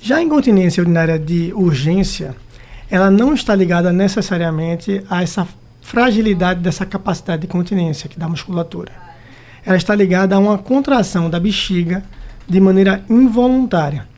Já 0.00 0.16
a 0.16 0.22
incontinência 0.22 0.82
urinária 0.82 1.18
de 1.18 1.52
urgência, 1.54 2.36
ela 2.90 3.10
não 3.10 3.34
está 3.34 3.54
ligada 3.54 3.92
necessariamente 3.92 5.02
a 5.10 5.22
essa 5.22 5.46
fragilidade 5.82 6.60
dessa 6.60 6.86
capacidade 6.86 7.42
de 7.42 7.48
continência 7.48 8.08
que 8.08 8.18
da 8.18 8.28
musculatura. 8.28 9.07
Ela 9.68 9.76
está 9.76 9.94
ligada 9.94 10.34
a 10.34 10.38
uma 10.38 10.56
contração 10.56 11.28
da 11.28 11.38
bexiga 11.38 12.02
de 12.48 12.58
maneira 12.58 13.04
involuntária. 13.06 14.08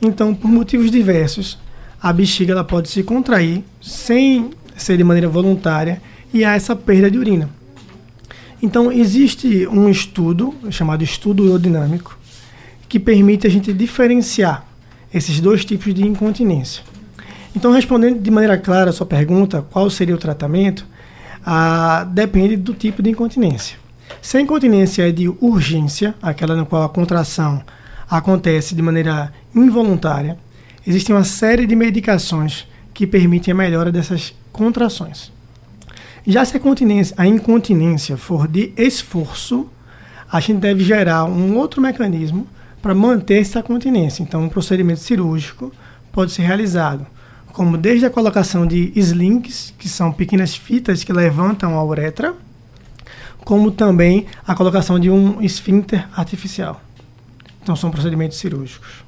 Então, 0.00 0.34
por 0.34 0.50
motivos 0.50 0.90
diversos, 0.90 1.58
a 2.00 2.10
bexiga 2.10 2.52
ela 2.52 2.64
pode 2.64 2.88
se 2.88 3.02
contrair 3.02 3.62
sem 3.82 4.48
ser 4.74 4.96
de 4.96 5.04
maneira 5.04 5.28
voluntária 5.28 6.00
e 6.32 6.42
há 6.42 6.54
essa 6.54 6.74
perda 6.74 7.10
de 7.10 7.18
urina. 7.18 7.50
Então, 8.62 8.90
existe 8.90 9.68
um 9.68 9.90
estudo 9.90 10.54
chamado 10.70 11.04
estudo 11.04 11.44
urodinâmico 11.44 12.18
que 12.88 12.98
permite 12.98 13.46
a 13.46 13.50
gente 13.50 13.74
diferenciar 13.74 14.66
esses 15.12 15.38
dois 15.38 15.66
tipos 15.66 15.92
de 15.92 16.02
incontinência. 16.02 16.82
Então, 17.54 17.72
respondendo 17.72 18.22
de 18.22 18.30
maneira 18.30 18.56
clara 18.56 18.88
a 18.88 18.92
sua 18.94 19.04
pergunta, 19.04 19.60
qual 19.70 19.90
seria 19.90 20.14
o 20.14 20.18
tratamento, 20.18 20.86
ah, 21.44 22.08
depende 22.10 22.56
do 22.56 22.72
tipo 22.72 23.02
de 23.02 23.10
incontinência. 23.10 23.86
Se 24.20 24.36
a 24.36 24.40
incontinência 24.40 25.08
é 25.08 25.12
de 25.12 25.28
urgência, 25.28 26.14
aquela 26.20 26.56
na 26.56 26.64
qual 26.64 26.82
a 26.82 26.88
contração 26.88 27.62
acontece 28.10 28.74
de 28.74 28.82
maneira 28.82 29.32
involuntária, 29.54 30.38
existe 30.86 31.12
uma 31.12 31.24
série 31.24 31.66
de 31.66 31.76
medicações 31.76 32.66
que 32.92 33.06
permitem 33.06 33.52
a 33.52 33.56
melhora 33.56 33.92
dessas 33.92 34.34
contrações. 34.52 35.30
Já 36.26 36.44
se 36.44 36.56
a, 36.56 36.60
a 37.16 37.26
incontinência 37.26 38.16
for 38.16 38.48
de 38.48 38.72
esforço, 38.76 39.68
a 40.30 40.40
gente 40.40 40.58
deve 40.58 40.84
gerar 40.84 41.24
um 41.24 41.56
outro 41.56 41.80
mecanismo 41.80 42.46
para 42.82 42.94
manter 42.94 43.40
essa 43.40 43.62
continência. 43.62 44.22
Então, 44.22 44.42
um 44.42 44.48
procedimento 44.48 45.00
cirúrgico 45.00 45.72
pode 46.12 46.32
ser 46.32 46.42
realizado, 46.42 47.06
como 47.52 47.78
desde 47.78 48.04
a 48.04 48.10
colocação 48.10 48.66
de 48.66 48.92
slings, 48.94 49.72
que 49.78 49.88
são 49.88 50.12
pequenas 50.12 50.54
fitas 50.54 51.02
que 51.02 51.12
levantam 51.12 51.78
a 51.78 51.84
uretra, 51.84 52.34
como 53.48 53.70
também 53.70 54.26
a 54.46 54.54
colocação 54.54 55.00
de 55.00 55.10
um 55.10 55.40
esfíncter 55.40 56.06
artificial. 56.14 56.82
Então, 57.62 57.74
são 57.74 57.90
procedimentos 57.90 58.36
cirúrgicos. 58.36 59.02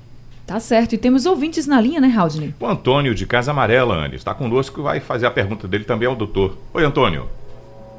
Tá 0.46 0.58
certo. 0.58 0.94
E 0.94 0.98
temos 0.98 1.26
ouvintes 1.26 1.66
na 1.66 1.78
linha, 1.78 2.00
né, 2.00 2.08
Raudney? 2.08 2.54
O 2.58 2.66
Antônio, 2.66 3.14
de 3.14 3.26
Casa 3.26 3.50
Amarela, 3.50 3.94
Anne, 3.96 4.16
está 4.16 4.32
conosco 4.32 4.80
e 4.80 4.82
vai 4.82 4.98
fazer 4.98 5.26
a 5.26 5.30
pergunta 5.30 5.68
dele 5.68 5.84
também 5.84 6.08
ao 6.08 6.16
doutor. 6.16 6.56
Oi, 6.72 6.82
Antônio. 6.82 7.28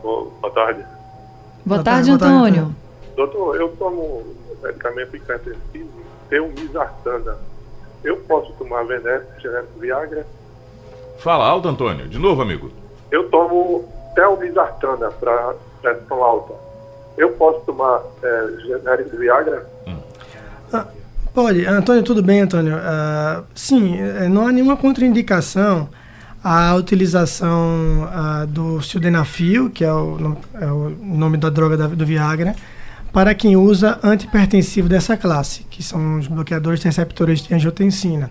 Boa 0.01 0.51
tarde. 0.51 0.83
Boa, 1.63 1.83
tarde, 1.83 2.09
Antônio. 2.09 2.75
Doutor, 3.15 3.57
eu 3.57 3.69
tomo 3.77 4.23
medicamento 4.63 5.15
hipertensivo, 5.15 5.91
tenho 6.27 6.51
misartana. 6.59 7.37
Eu 8.03 8.17
posso 8.17 8.51
tomar 8.53 8.81
veneno, 8.85 9.25
genérico 9.39 9.79
Viagra? 9.79 10.25
Fala 11.19 11.45
alto, 11.45 11.67
Antônio. 11.67 12.07
De 12.07 12.17
novo, 12.17 12.41
amigo. 12.41 12.71
Eu 13.11 13.29
tomo 13.29 13.85
telmisartana 14.15 15.11
para 15.11 15.53
pressão 15.81 16.23
alta. 16.23 16.53
Eu 17.17 17.31
posso 17.33 17.59
tomar 17.61 18.01
é, 18.23 18.47
genérico 18.61 19.17
Viagra? 19.17 19.65
Hum. 19.87 19.97
Ah, 20.71 20.87
Pode. 21.33 21.65
Antônio, 21.65 22.03
tudo 22.03 22.21
bem, 22.21 22.41
Antônio? 22.41 22.75
Uh, 22.75 23.45
sim, 23.55 23.97
eh, 23.97 24.27
não 24.27 24.47
há 24.47 24.51
nenhuma 24.51 24.75
contraindicação 24.75 25.87
à 26.43 26.75
utilização 26.75 28.03
uh, 28.03 28.45
do 28.47 28.81
sildenafil, 28.81 29.69
que 29.69 29.85
é 29.85 29.93
o, 29.93 30.37
é 30.59 30.65
o, 30.65 30.89
nome 30.89 31.37
da 31.37 31.49
droga 31.49 31.77
da, 31.77 31.87
do 31.87 32.05
Viagra, 32.05 32.53
para 33.13 33.33
quem 33.33 33.55
usa 33.55 33.97
antipertensivo 34.03 34.89
dessa 34.89 35.15
classe, 35.15 35.63
que 35.69 35.81
são 35.81 36.19
os 36.19 36.27
bloqueadores 36.27 36.81
de 36.81 36.87
receptores 36.87 37.39
de 37.39 37.53
angiotensina. 37.53 38.29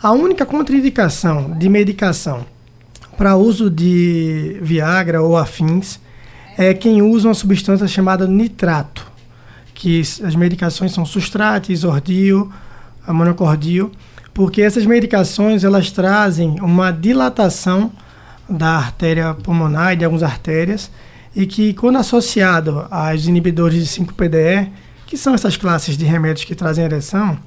A 0.00 0.12
única 0.12 0.46
contraindicação 0.46 1.50
de 1.58 1.68
medicação 1.68 2.46
para 3.18 3.34
uso 3.34 3.68
de 3.68 4.58
Viagra 4.62 5.20
ou 5.20 5.36
afins 5.36 5.98
é 6.56 6.74
quem 6.74 7.02
usa 7.02 7.28
uma 7.28 7.34
substância 7.34 7.86
chamada 7.86 8.26
nitrato 8.26 9.12
que 9.74 10.00
as 10.00 10.36
medicações 10.36 10.92
são 10.92 11.04
sustrato, 11.04 11.72
ordil, 11.88 12.52
monocordil, 13.08 13.90
porque 14.32 14.62
essas 14.62 14.86
medicações 14.86 15.64
elas 15.64 15.90
trazem 15.90 16.60
uma 16.60 16.92
dilatação 16.92 17.90
da 18.48 18.76
artéria 18.76 19.34
pulmonar 19.34 19.92
e 19.92 19.96
de 19.96 20.04
algumas 20.04 20.22
artérias 20.22 20.90
e 21.34 21.46
que 21.46 21.74
quando 21.74 21.96
associado 21.96 22.86
aos 22.90 23.26
inibidores 23.26 23.82
de 23.82 23.88
5-PDE, 24.00 24.70
que 25.06 25.16
são 25.16 25.34
essas 25.34 25.56
classes 25.56 25.96
de 25.96 26.04
remédios 26.04 26.44
que 26.44 26.54
trazem 26.54 26.84
ereção, 26.84 27.38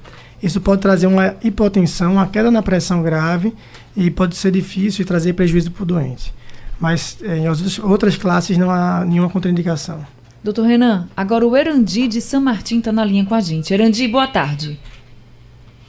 isso 0.42 0.60
pode 0.60 0.82
trazer 0.82 1.06
uma 1.06 1.36
hipotensão, 1.42 2.12
uma 2.12 2.26
queda 2.26 2.50
na 2.50 2.62
pressão 2.62 3.02
grave 3.02 3.54
e 3.96 4.10
pode 4.10 4.36
ser 4.36 4.50
difícil 4.50 5.02
e 5.02 5.06
trazer 5.06 5.32
prejuízo 5.32 5.70
para 5.70 5.82
o 5.82 5.86
doente. 5.86 6.34
Mas 6.78 7.18
em 7.22 7.48
outras 7.82 8.16
classes 8.16 8.58
não 8.58 8.70
há 8.70 9.04
nenhuma 9.04 9.30
contraindicação. 9.30 10.04
Doutor 10.44 10.66
Renan, 10.66 11.08
agora 11.16 11.46
o 11.46 11.56
Erandi 11.56 12.06
de 12.06 12.20
São 12.20 12.40
Martim 12.40 12.78
está 12.78 12.92
na 12.92 13.04
linha 13.04 13.24
com 13.24 13.34
a 13.34 13.40
gente. 13.40 13.72
Erandi, 13.72 14.06
boa 14.06 14.28
tarde. 14.28 14.78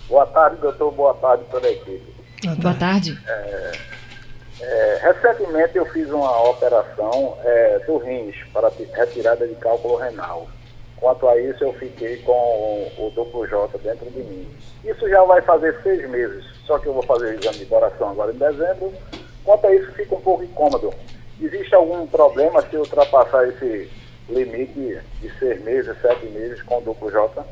Boa 0.08 0.26
tarde, 0.26 0.58
doutor. 0.62 0.92
Boa 0.94 1.14
tarde 1.16 1.44
toda 1.52 1.68
a 1.68 1.72
equipe. 1.72 2.16
Boa 2.60 2.74
tarde. 2.74 3.20
É, 3.28 3.72
é, 4.62 5.00
recentemente 5.04 5.78
eu 5.78 5.86
fiz 5.88 6.10
uma 6.10 6.50
operação 6.50 7.38
é, 7.44 7.80
do 7.86 7.98
rins 7.98 8.36
para 8.54 8.72
retirada 8.96 9.48
de 9.48 9.56
cálculo 9.56 9.98
renal. 9.98 10.48
Quanto 10.96 11.28
a 11.28 11.40
isso, 11.40 11.64
eu 11.64 11.74
fiquei 11.74 12.18
com 12.18 12.32
o, 12.32 13.08
o 13.08 13.12
duplo 13.12 13.46
J 13.48 13.78
dentro 13.80 14.10
de 14.10 14.20
mim. 14.20 14.48
Isso 14.84 15.08
já 15.08 15.24
vai 15.24 15.42
fazer 15.42 15.80
seis 15.84 16.10
meses, 16.10 16.44
só 16.66 16.80
que 16.80 16.88
eu 16.88 16.94
vou 16.94 17.04
fazer 17.04 17.36
o 17.36 17.40
exame 17.40 17.60
de 17.60 17.66
coração 17.66 18.10
agora 18.10 18.32
em 18.32 18.38
dezembro. 18.38 18.92
Quanto 19.48 19.66
a 19.66 19.74
isso, 19.74 19.90
fica 19.94 20.14
um 20.14 20.20
pouco 20.20 20.44
incômodo. 20.44 20.94
Existe 21.42 21.74
algum 21.74 22.06
problema 22.06 22.62
se 22.70 22.76
ultrapassar 22.76 23.48
esse 23.48 23.90
limite 24.30 24.98
de 25.22 25.32
seis 25.40 25.64
meses, 25.64 25.96
sete 26.02 26.26
meses 26.26 26.62
com 26.64 26.82
duplo 26.82 27.10
J. 27.10 27.46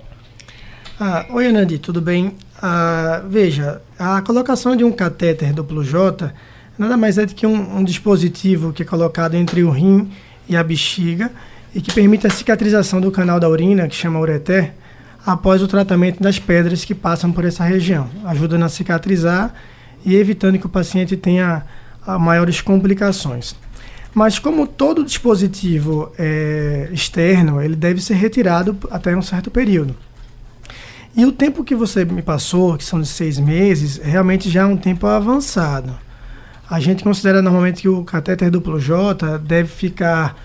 Ah, 0.99 1.25
oi, 1.29 1.47
Anandi, 1.47 1.79
tudo 1.79 2.01
bem? 2.01 2.35
Ah, 2.61 3.23
veja, 3.25 3.81
a 3.97 4.21
colocação 4.23 4.75
de 4.75 4.83
um 4.83 4.91
catéter 4.91 5.53
duplo 5.53 5.85
J 5.85 6.33
nada 6.77 6.97
mais 6.97 7.17
é 7.17 7.25
do 7.25 7.33
que 7.33 7.47
um, 7.47 7.77
um, 7.77 7.81
dispositivo 7.81 8.73
que 8.73 8.83
é 8.83 8.85
colocado 8.85 9.35
entre 9.35 9.63
o 9.63 9.69
rim 9.69 10.11
e 10.49 10.57
a 10.57 10.63
bexiga 10.65 11.31
e 11.73 11.79
que 11.79 11.93
permite 11.93 12.27
a 12.27 12.29
cicatrização 12.29 12.99
do 12.99 13.09
canal 13.09 13.39
da 13.39 13.47
urina, 13.47 13.87
que 13.87 13.95
chama 13.95 14.19
ureter, 14.19 14.73
após 15.25 15.61
o 15.61 15.67
tratamento 15.67 16.21
das 16.21 16.39
pedras 16.39 16.83
que 16.83 16.93
passam 16.93 17.31
por 17.31 17.45
essa 17.45 17.63
região, 17.63 18.09
ajudando 18.25 18.63
a 18.63 18.69
cicatrizar 18.69 19.53
e 20.05 20.13
evitando 20.13 20.59
que 20.59 20.65
o 20.65 20.69
paciente 20.69 21.15
tenha 21.15 21.63
ah, 22.05 22.19
maiores 22.19 22.61
complicações. 22.61 23.55
Mas 24.13 24.39
como 24.39 24.65
todo 24.65 25.03
dispositivo 25.03 26.11
é, 26.17 26.89
externo, 26.91 27.61
ele 27.61 27.75
deve 27.75 28.01
ser 28.01 28.13
retirado 28.13 28.77
até 28.89 29.15
um 29.15 29.21
certo 29.21 29.51
período. 29.51 29.95
E 31.15 31.25
o 31.25 31.31
tempo 31.31 31.63
que 31.63 31.75
você 31.75 32.05
me 32.05 32.21
passou, 32.21 32.77
que 32.77 32.83
são 32.83 33.01
de 33.01 33.07
seis 33.07 33.39
meses, 33.39 33.97
realmente 33.97 34.49
já 34.49 34.61
é 34.61 34.65
um 34.65 34.77
tempo 34.77 35.07
avançado. 35.07 35.97
A 36.69 36.79
gente 36.79 37.03
considera 37.03 37.41
normalmente 37.41 37.81
que 37.81 37.89
o 37.89 38.03
catéter 38.03 38.49
duplo 38.49 38.79
J 38.79 39.37
deve 39.37 39.69
ficar 39.69 40.35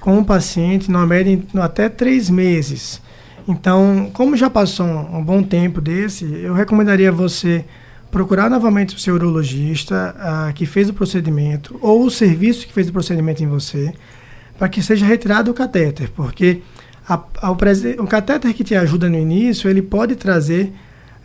com 0.00 0.18
o 0.18 0.24
paciente, 0.24 0.90
na 0.90 1.06
média, 1.06 1.38
até 1.62 1.88
três 1.88 2.28
meses. 2.30 3.00
Então, 3.46 4.10
como 4.12 4.36
já 4.36 4.50
passou 4.50 4.86
um, 4.86 5.18
um 5.18 5.24
bom 5.24 5.42
tempo 5.42 5.80
desse, 5.80 6.24
eu 6.24 6.52
recomendaria 6.52 7.10
você 7.10 7.64
procurar 8.10 8.48
novamente 8.48 8.96
o 8.96 8.98
seu 8.98 9.14
urologista 9.14 10.14
uh, 10.18 10.52
que 10.54 10.66
fez 10.66 10.88
o 10.88 10.94
procedimento 10.94 11.78
ou 11.80 12.04
o 12.04 12.10
serviço 12.10 12.66
que 12.66 12.72
fez 12.72 12.88
o 12.88 12.92
procedimento 12.92 13.42
em 13.42 13.46
você 13.46 13.92
para 14.58 14.68
que 14.68 14.82
seja 14.82 15.06
retirado 15.06 15.50
o 15.50 15.54
catéter, 15.54 16.10
porque 16.10 16.62
a, 17.08 17.22
a, 17.40 17.50
o, 17.50 17.56
o, 18.00 18.06
catéter 18.06 18.52
que 18.52 18.64
te 18.64 18.74
ajuda 18.74 19.08
no 19.08 19.16
início, 19.16 19.70
ele 19.70 19.80
pode 19.80 20.16
trazer 20.16 20.72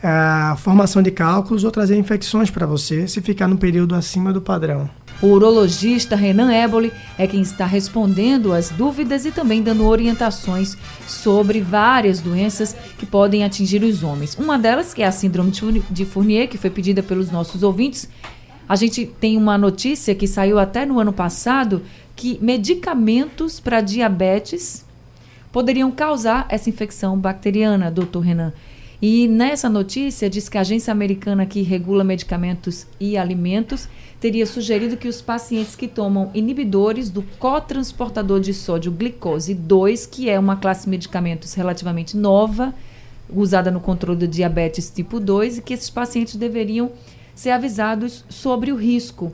a 0.03 0.53
uh, 0.53 0.57
formação 0.57 1.01
de 1.01 1.09
cálculos 1.09 1.63
ou 1.63 1.71
trazer 1.71 1.97
infecções 1.97 2.51
para 2.51 2.65
você 2.65 3.07
se 3.07 3.21
ficar 3.21 3.47
no 3.47 3.57
período 3.57 3.95
acima 3.95 4.31
do 4.31 4.41
padrão. 4.41 4.89
O 5.23 5.27
urologista 5.27 6.17
Renan 6.17 6.51
Eboli 6.51 6.91
é 7.17 7.25
quem 7.25 7.39
está 7.39 7.65
respondendo 7.65 8.51
as 8.51 8.69
dúvidas 8.71 9.25
e 9.25 9.31
também 9.31 9.63
dando 9.63 9.87
orientações 9.87 10.75
sobre 11.07 11.61
várias 11.61 12.19
doenças 12.19 12.75
que 12.97 13.05
podem 13.05 13.41
atingir 13.41 13.81
os 13.83 14.03
homens. 14.03 14.35
Uma 14.35 14.59
delas, 14.59 14.93
que 14.93 15.01
é 15.01 15.07
a 15.07 15.13
síndrome 15.13 15.49
de 15.89 16.03
Fournier, 16.03 16.49
que 16.49 16.57
foi 16.57 16.69
pedida 16.69 17.01
pelos 17.01 17.31
nossos 17.31 17.63
ouvintes. 17.63 18.09
A 18.67 18.75
gente 18.75 19.05
tem 19.05 19.37
uma 19.37 19.57
notícia 19.57 20.13
que 20.13 20.27
saiu 20.27 20.59
até 20.59 20.85
no 20.85 20.99
ano 20.99 21.13
passado 21.13 21.83
que 22.17 22.37
medicamentos 22.41 23.61
para 23.61 23.79
diabetes 23.79 24.85
poderiam 25.53 25.89
causar 25.89 26.45
essa 26.49 26.69
infecção 26.69 27.17
bacteriana, 27.17 27.89
doutor 27.89 28.19
Renan. 28.19 28.51
E 29.05 29.27
nessa 29.27 29.67
notícia 29.69 30.29
diz 30.29 30.47
que 30.47 30.57
a 30.57 30.61
agência 30.61 30.89
americana 30.89 31.45
que 31.45 31.61
regula 31.61 32.05
medicamentos 32.05 32.87
e 33.01 33.17
alimentos 33.17 33.89
teria 34.17 34.45
sugerido 34.45 34.95
que 34.95 35.09
os 35.09 35.21
pacientes 35.21 35.75
que 35.75 35.89
tomam 35.89 36.31
inibidores 36.33 37.09
do 37.09 37.21
cotransportador 37.37 38.39
de 38.39 38.53
sódio 38.53 38.93
glicose 38.93 39.53
2, 39.53 40.05
que 40.05 40.29
é 40.29 40.39
uma 40.39 40.55
classe 40.55 40.85
de 40.85 40.91
medicamentos 40.91 41.53
relativamente 41.53 42.15
nova, 42.15 42.73
usada 43.29 43.69
no 43.69 43.81
controle 43.81 44.19
do 44.19 44.25
diabetes 44.25 44.89
tipo 44.89 45.19
2, 45.19 45.57
e 45.57 45.61
que 45.61 45.73
esses 45.73 45.89
pacientes 45.89 46.37
deveriam 46.37 46.89
ser 47.35 47.49
avisados 47.49 48.23
sobre 48.29 48.71
o 48.71 48.77
risco. 48.77 49.33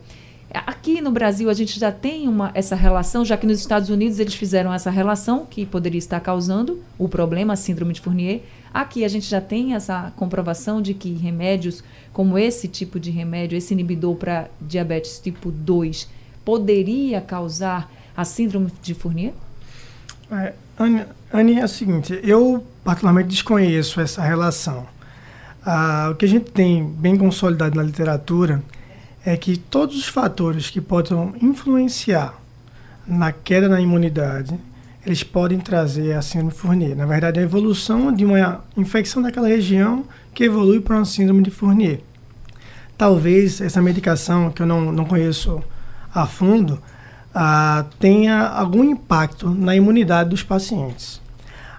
Aqui 0.52 1.00
no 1.00 1.12
Brasil 1.12 1.48
a 1.48 1.54
gente 1.54 1.80
já 1.80 1.92
tem 1.92 2.28
uma, 2.28 2.50
essa 2.56 2.76
relação, 2.76 3.24
já 3.24 3.38
que 3.38 3.46
nos 3.46 3.60
Estados 3.60 3.90
Unidos 3.90 4.20
eles 4.20 4.34
fizeram 4.34 4.74
essa 4.74 4.90
relação 4.90 5.46
que 5.46 5.64
poderia 5.64 6.00
estar 6.00 6.20
causando 6.20 6.82
o 6.98 7.08
problema, 7.08 7.54
a 7.54 7.56
síndrome 7.56 7.94
de 7.94 8.02
Fournier. 8.02 8.42
Aqui 8.74 9.04
a 9.04 9.08
gente 9.08 9.30
já 9.30 9.40
tem 9.40 9.76
essa 9.76 10.12
comprovação 10.16 10.82
de 10.82 10.96
que 10.96 11.14
remédios 11.14 11.84
como 12.12 12.38
esse 12.38 12.68
tipo 12.68 13.00
de 13.00 13.12
remédio, 13.12 13.58
esse 13.58 13.74
inibidor 13.74 14.16
para 14.16 14.50
diabetes 14.60 15.20
tipo 15.20 15.52
2, 15.52 16.10
poderia 16.44 17.22
causar 17.22 17.92
a 18.18 18.26
síndrome 18.26 18.72
de 18.82 18.96
Fournier? 18.96 19.34
É, 20.32 20.54
Anne, 21.32 21.60
é 21.60 21.64
o 21.64 21.68
seguinte, 21.68 22.20
eu 22.24 22.66
particularmente 22.84 23.30
desconheço 23.30 24.02
essa 24.02 24.24
relação. 24.24 24.88
Ah, 25.64 26.10
o 26.12 26.16
que 26.16 26.26
a 26.26 26.28
gente 26.28 26.50
tem 26.52 26.84
bem 26.84 27.16
consolidado 27.16 27.76
na 27.76 27.84
literatura 27.84 28.64
é 29.26 29.36
que 29.36 29.58
todos 29.58 29.98
os 29.98 30.08
fatores 30.08 30.70
que 30.70 30.80
possam 30.80 31.34
influenciar 31.42 32.34
na 33.08 33.32
queda 33.32 33.68
na 33.68 33.82
imunidade 33.82 34.58
eles 35.06 35.24
podem 35.24 35.60
trazer 35.60 36.14
a 36.14 36.22
síndrome 36.22 36.52
Fournier. 36.52 36.96
Na 36.96 37.06
verdade, 37.06 37.40
a 37.40 37.44
evolução 37.44 38.14
de 38.14 38.26
uma 38.26 38.64
infecção 38.76 39.22
daquela 39.22 39.48
região 39.48 40.06
que 40.34 40.44
evolui 40.44 40.80
para 40.82 40.98
uma 40.98 41.06
síndrome 41.06 41.42
de 41.42 41.50
Fournier. 41.50 42.02
Talvez 42.98 43.62
essa 43.62 43.82
medicação, 43.82 44.52
que 44.52 44.62
eu 44.62 44.68
não, 44.68 44.92
não 44.92 45.06
conheço 45.06 45.64
a 46.14 46.28
fundo, 46.28 46.80
ah, 47.34 47.86
tenha 48.00 48.48
algum 48.48 48.84
impacto 48.84 49.50
na 49.50 49.76
imunidade 49.76 50.30
dos 50.30 50.44
pacientes. 50.44 51.22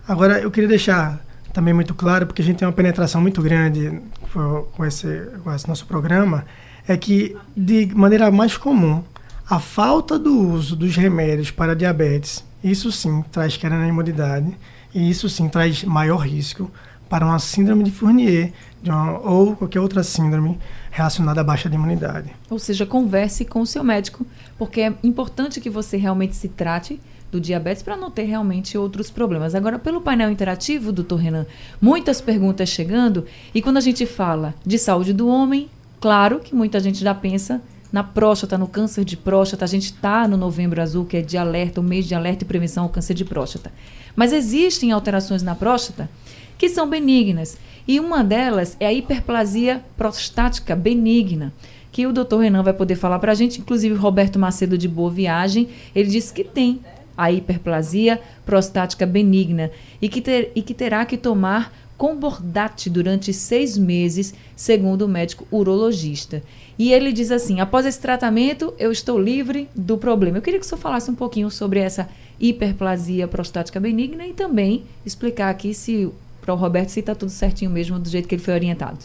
Agora, 0.08 0.40
eu 0.40 0.50
queria 0.50 0.68
deixar 0.68 1.20
também 1.52 1.74
muito 1.74 1.94
claro, 1.94 2.26
porque 2.26 2.42
a 2.42 2.44
gente 2.44 2.58
tem 2.58 2.66
uma 2.66 2.72
penetração 2.72 3.20
muito 3.20 3.42
grande 3.42 4.00
com 4.32 4.84
esse, 4.84 5.28
com 5.44 5.52
esse 5.54 5.68
nosso 5.68 5.84
programa, 5.86 6.44
é 6.92 6.96
que, 6.96 7.36
de 7.56 7.86
maneira 7.94 8.32
mais 8.32 8.56
comum, 8.56 9.02
a 9.48 9.60
falta 9.60 10.18
do 10.18 10.36
uso 10.36 10.74
dos 10.74 10.96
remédios 10.96 11.50
para 11.50 11.76
diabetes 11.76 12.44
isso 12.64 12.90
sim 12.90 13.22
traz 13.30 13.56
queda 13.56 13.76
na 13.76 13.86
imunidade 13.86 14.52
e 14.92 15.08
isso 15.08 15.28
sim 15.28 15.48
traz 15.48 15.84
maior 15.84 16.18
risco 16.18 16.68
para 17.08 17.24
uma 17.24 17.38
síndrome 17.38 17.84
de 17.84 17.92
Fournier 17.92 18.52
de 18.82 18.90
uma, 18.90 19.20
ou 19.20 19.54
qualquer 19.54 19.78
outra 19.80 20.02
síndrome 20.02 20.58
relacionada 20.90 21.40
à 21.40 21.44
baixa 21.44 21.68
de 21.68 21.76
imunidade. 21.76 22.32
Ou 22.50 22.58
seja, 22.58 22.84
converse 22.84 23.44
com 23.44 23.60
o 23.60 23.66
seu 23.66 23.84
médico, 23.84 24.26
porque 24.58 24.80
é 24.80 24.94
importante 25.04 25.60
que 25.60 25.70
você 25.70 25.96
realmente 25.96 26.34
se 26.34 26.48
trate 26.48 27.00
do 27.30 27.40
diabetes 27.40 27.82
para 27.82 27.96
não 27.96 28.10
ter 28.10 28.24
realmente 28.24 28.76
outros 28.76 29.10
problemas. 29.10 29.54
Agora, 29.54 29.78
pelo 29.78 30.00
painel 30.00 30.30
interativo, 30.30 30.92
doutor 30.92 31.16
Renan, 31.16 31.46
muitas 31.80 32.20
perguntas 32.20 32.68
chegando, 32.68 33.24
e 33.54 33.62
quando 33.62 33.76
a 33.76 33.80
gente 33.80 34.04
fala 34.06 34.54
de 34.66 34.76
saúde 34.76 35.12
do 35.12 35.28
homem, 35.28 35.70
claro 36.00 36.40
que 36.40 36.54
muita 36.54 36.80
gente 36.80 36.98
já 36.98 37.14
pensa 37.14 37.60
na 37.92 38.02
próstata, 38.02 38.56
no 38.56 38.66
câncer 38.66 39.04
de 39.04 39.16
próstata. 39.16 39.64
A 39.64 39.68
gente 39.68 39.86
está 39.86 40.26
no 40.26 40.36
Novembro 40.36 40.80
Azul, 40.80 41.04
que 41.04 41.16
é 41.16 41.22
de 41.22 41.36
alerta, 41.36 41.80
o 41.80 41.84
mês 41.84 42.06
de 42.06 42.14
alerta 42.14 42.44
e 42.44 42.46
prevenção 42.46 42.84
ao 42.84 42.90
câncer 42.90 43.14
de 43.14 43.24
próstata. 43.24 43.72
Mas 44.14 44.32
existem 44.32 44.92
alterações 44.92 45.42
na 45.42 45.54
próstata 45.54 46.08
que 46.56 46.68
são 46.68 46.88
benignas. 46.88 47.56
E 47.88 47.98
uma 47.98 48.22
delas 48.22 48.76
é 48.78 48.86
a 48.86 48.92
hiperplasia 48.92 49.82
prostática 49.96 50.76
benigna, 50.76 51.52
que 51.90 52.06
o 52.06 52.12
doutor 52.12 52.40
Renan 52.40 52.62
vai 52.62 52.74
poder 52.74 52.96
falar 52.96 53.18
para 53.18 53.32
a 53.32 53.34
gente, 53.34 53.60
inclusive 53.60 53.94
Roberto 53.94 54.38
Macedo 54.38 54.78
de 54.78 54.86
Boa 54.86 55.10
Viagem, 55.10 55.68
ele 55.94 56.08
disse 56.08 56.32
que 56.32 56.44
tem 56.44 56.80
a 57.16 57.32
hiperplasia 57.32 58.20
prostática 58.46 59.06
benigna 59.06 59.70
e 60.00 60.08
que, 60.08 60.20
ter, 60.20 60.52
e 60.54 60.62
que 60.62 60.72
terá 60.72 61.04
que 61.04 61.16
tomar 61.16 61.72
Combordate 62.00 62.88
durante 62.88 63.30
seis 63.30 63.76
meses, 63.76 64.32
segundo 64.56 65.02
o 65.02 65.08
médico 65.08 65.46
urologista. 65.50 66.42
E 66.78 66.94
ele 66.94 67.12
diz 67.12 67.30
assim: 67.30 67.60
após 67.60 67.84
esse 67.84 68.00
tratamento, 68.00 68.72
eu 68.78 68.90
estou 68.90 69.20
livre 69.20 69.68
do 69.76 69.98
problema. 69.98 70.38
Eu 70.38 70.42
queria 70.42 70.58
que 70.58 70.64
o 70.64 70.66
senhor 70.66 70.80
falasse 70.80 71.10
um 71.10 71.14
pouquinho 71.14 71.50
sobre 71.50 71.78
essa 71.78 72.08
hiperplasia 72.40 73.28
prostática 73.28 73.78
benigna 73.78 74.26
e 74.26 74.32
também 74.32 74.84
explicar 75.04 75.50
aqui 75.50 75.74
se 75.74 76.10
para 76.40 76.54
o 76.54 76.56
Roberto 76.56 76.88
se 76.88 77.00
está 77.00 77.14
tudo 77.14 77.30
certinho 77.30 77.70
mesmo 77.70 77.98
do 77.98 78.08
jeito 78.08 78.26
que 78.26 78.34
ele 78.34 78.42
foi 78.42 78.54
orientado. 78.54 78.96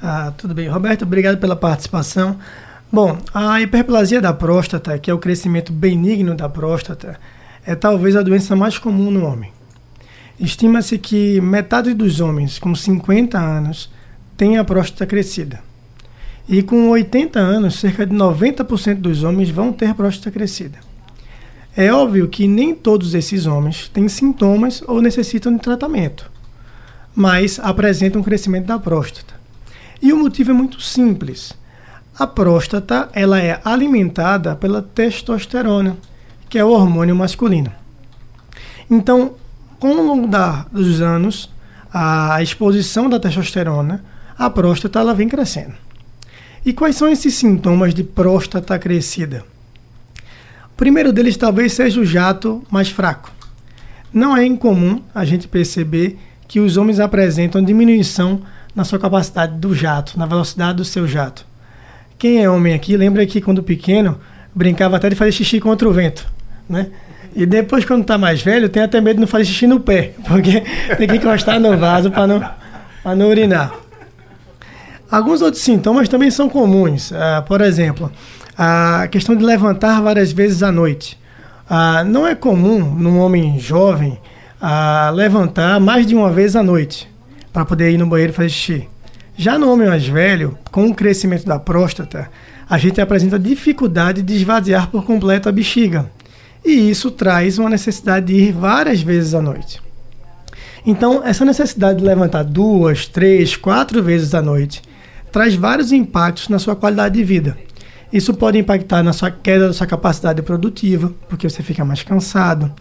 Ah, 0.00 0.32
tudo 0.34 0.54
bem. 0.54 0.66
Roberto, 0.66 1.02
obrigado 1.02 1.36
pela 1.36 1.54
participação. 1.54 2.38
Bom, 2.90 3.18
a 3.34 3.60
hiperplasia 3.60 4.18
da 4.18 4.32
próstata, 4.32 4.98
que 4.98 5.10
é 5.10 5.14
o 5.14 5.18
crescimento 5.18 5.74
benigno 5.74 6.34
da 6.34 6.48
próstata, 6.48 7.20
é 7.66 7.74
talvez 7.74 8.16
a 8.16 8.22
doença 8.22 8.56
mais 8.56 8.78
comum 8.78 9.10
no 9.10 9.26
homem. 9.26 9.52
Estima-se 10.40 10.96
que 10.96 11.38
metade 11.42 11.92
dos 11.92 12.18
homens 12.18 12.58
com 12.58 12.74
50 12.74 13.38
anos 13.38 13.90
tem 14.38 14.56
a 14.56 14.64
próstata 14.64 15.04
crescida. 15.04 15.62
E 16.48 16.62
com 16.62 16.88
80 16.88 17.38
anos, 17.38 17.74
cerca 17.78 18.06
de 18.06 18.16
90% 18.16 18.94
dos 18.94 19.22
homens 19.22 19.50
vão 19.50 19.70
ter 19.70 19.94
próstata 19.94 20.30
crescida. 20.30 20.78
É 21.76 21.92
óbvio 21.92 22.26
que 22.26 22.48
nem 22.48 22.74
todos 22.74 23.12
esses 23.12 23.44
homens 23.44 23.88
têm 23.88 24.08
sintomas 24.08 24.82
ou 24.86 25.02
necessitam 25.02 25.54
de 25.54 25.60
tratamento, 25.60 26.30
mas 27.14 27.60
apresentam 27.62 28.22
um 28.22 28.24
crescimento 28.24 28.64
da 28.64 28.78
próstata. 28.78 29.34
E 30.00 30.10
o 30.10 30.16
motivo 30.16 30.52
é 30.52 30.54
muito 30.54 30.80
simples. 30.80 31.52
A 32.18 32.26
próstata 32.26 33.10
ela 33.12 33.38
é 33.38 33.60
alimentada 33.62 34.56
pela 34.56 34.80
testosterona, 34.80 35.98
que 36.48 36.58
é 36.58 36.64
o 36.64 36.70
hormônio 36.70 37.14
masculino. 37.14 37.70
Então, 38.90 39.34
com 39.80 39.92
o 39.92 40.06
longo 40.06 40.28
da, 40.28 40.66
dos 40.70 41.00
anos, 41.00 41.50
a 41.92 42.40
exposição 42.42 43.08
da 43.08 43.18
testosterona, 43.18 44.04
a 44.38 44.48
próstata 44.50 45.00
ela 45.00 45.14
vem 45.14 45.28
crescendo. 45.28 45.72
E 46.64 46.74
quais 46.74 46.94
são 46.94 47.08
esses 47.08 47.34
sintomas 47.34 47.94
de 47.94 48.04
próstata 48.04 48.78
crescida? 48.78 49.42
O 50.66 50.76
primeiro 50.76 51.12
deles 51.12 51.36
talvez 51.36 51.72
seja 51.72 51.98
o 51.98 52.04
jato 52.04 52.62
mais 52.70 52.90
fraco. 52.90 53.32
Não 54.12 54.36
é 54.36 54.44
incomum 54.44 55.02
a 55.14 55.24
gente 55.24 55.48
perceber 55.48 56.18
que 56.46 56.60
os 56.60 56.76
homens 56.76 57.00
apresentam 57.00 57.64
diminuição 57.64 58.42
na 58.74 58.84
sua 58.84 58.98
capacidade 58.98 59.58
do 59.58 59.74
jato, 59.74 60.18
na 60.18 60.26
velocidade 60.26 60.76
do 60.76 60.84
seu 60.84 61.08
jato. 61.08 61.46
Quem 62.18 62.42
é 62.42 62.50
homem 62.50 62.74
aqui 62.74 62.96
lembra 62.96 63.24
que 63.24 63.40
quando 63.40 63.62
pequeno 63.62 64.20
brincava 64.54 64.96
até 64.96 65.08
de 65.08 65.16
fazer 65.16 65.32
xixi 65.32 65.58
contra 65.58 65.88
o 65.88 65.92
vento, 65.92 66.26
né? 66.68 66.90
E 67.34 67.46
depois, 67.46 67.84
quando 67.84 68.04
tá 68.04 68.18
mais 68.18 68.42
velho, 68.42 68.68
tem 68.68 68.82
até 68.82 69.00
medo 69.00 69.16
de 69.16 69.20
não 69.20 69.28
fazer 69.28 69.44
xixi 69.44 69.66
no 69.66 69.80
pé, 69.80 70.12
porque 70.26 70.62
tem 70.96 71.08
que 71.08 71.16
encostar 71.16 71.60
no 71.60 71.76
vaso 71.76 72.10
para 72.10 72.26
não, 72.26 72.50
não 73.16 73.28
urinar. 73.28 73.72
Alguns 75.10 75.42
outros 75.42 75.62
sintomas 75.62 76.08
também 76.08 76.30
são 76.30 76.48
comuns. 76.48 77.10
Uh, 77.10 77.42
por 77.46 77.60
exemplo, 77.60 78.10
a 78.56 79.08
questão 79.10 79.34
de 79.34 79.44
levantar 79.44 80.00
várias 80.00 80.32
vezes 80.32 80.62
à 80.62 80.70
noite. 80.70 81.18
Uh, 81.68 82.04
não 82.04 82.26
é 82.26 82.34
comum 82.34 82.78
num 82.94 83.18
homem 83.18 83.58
jovem 83.58 84.18
uh, 84.60 85.14
levantar 85.14 85.80
mais 85.80 86.06
de 86.06 86.14
uma 86.14 86.30
vez 86.30 86.56
à 86.56 86.62
noite 86.62 87.08
para 87.52 87.64
poder 87.64 87.90
ir 87.92 87.98
no 87.98 88.06
banheiro 88.06 88.32
fazer 88.32 88.50
xixi. 88.50 88.88
Já 89.36 89.58
no 89.58 89.72
homem 89.72 89.88
mais 89.88 90.06
velho, 90.06 90.58
com 90.70 90.86
o 90.86 90.94
crescimento 90.94 91.46
da 91.46 91.58
próstata, 91.58 92.28
a 92.68 92.76
gente 92.76 93.00
apresenta 93.00 93.38
dificuldade 93.38 94.22
de 94.22 94.34
esvaziar 94.34 94.88
por 94.88 95.04
completo 95.04 95.48
a 95.48 95.52
bexiga 95.52 96.10
e 96.64 96.90
isso 96.90 97.10
traz 97.10 97.58
uma 97.58 97.70
necessidade 97.70 98.26
de 98.26 98.34
ir 98.34 98.52
várias 98.52 99.02
vezes 99.02 99.34
à 99.34 99.40
noite. 99.42 99.80
Então, 100.84 101.22
essa 101.24 101.44
necessidade 101.44 101.98
de 101.98 102.04
levantar 102.04 102.42
duas, 102.42 103.06
três, 103.06 103.56
quatro 103.56 104.02
vezes 104.02 104.34
à 104.34 104.40
noite 104.40 104.82
traz 105.30 105.54
vários 105.54 105.92
impactos 105.92 106.48
na 106.48 106.58
sua 106.58 106.74
qualidade 106.74 107.14
de 107.14 107.24
vida. 107.24 107.56
Isso 108.12 108.34
pode 108.34 108.58
impactar 108.58 109.02
na 109.02 109.12
sua 109.12 109.30
queda 109.30 109.68
da 109.68 109.72
sua 109.72 109.86
capacidade 109.86 110.42
produtiva, 110.42 111.12
porque 111.28 111.48
você 111.48 111.62
fica 111.62 111.84
mais 111.84 112.02
cansado, 112.02 112.72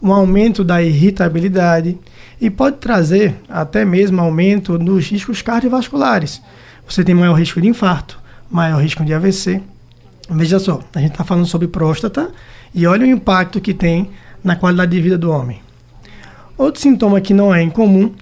um 0.00 0.12
aumento 0.12 0.62
da 0.62 0.82
irritabilidade 0.82 1.98
e 2.40 2.48
pode 2.48 2.76
trazer 2.76 3.34
até 3.48 3.84
mesmo 3.84 4.20
aumento 4.20 4.78
nos 4.78 5.08
riscos 5.08 5.42
cardiovasculares. 5.42 6.40
Você 6.88 7.02
tem 7.02 7.14
maior 7.14 7.34
risco 7.34 7.60
de 7.60 7.66
infarto, 7.66 8.20
maior 8.48 8.80
risco 8.80 9.04
de 9.04 9.12
AVC. 9.12 9.60
Veja 10.28 10.58
só, 10.58 10.80
a 10.94 11.00
gente 11.00 11.12
está 11.12 11.24
falando 11.24 11.46
sobre 11.46 11.68
próstata 11.68 12.30
e 12.74 12.86
olha 12.86 13.04
o 13.04 13.08
impacto 13.08 13.60
que 13.60 13.72
tem 13.72 14.10
na 14.42 14.56
qualidade 14.56 14.90
de 14.90 15.00
vida 15.00 15.16
do 15.16 15.30
homem. 15.30 15.60
Outro 16.58 16.80
sintoma 16.80 17.20
que 17.20 17.34
não 17.34 17.54
é 17.54 17.62
incomum 17.62 18.12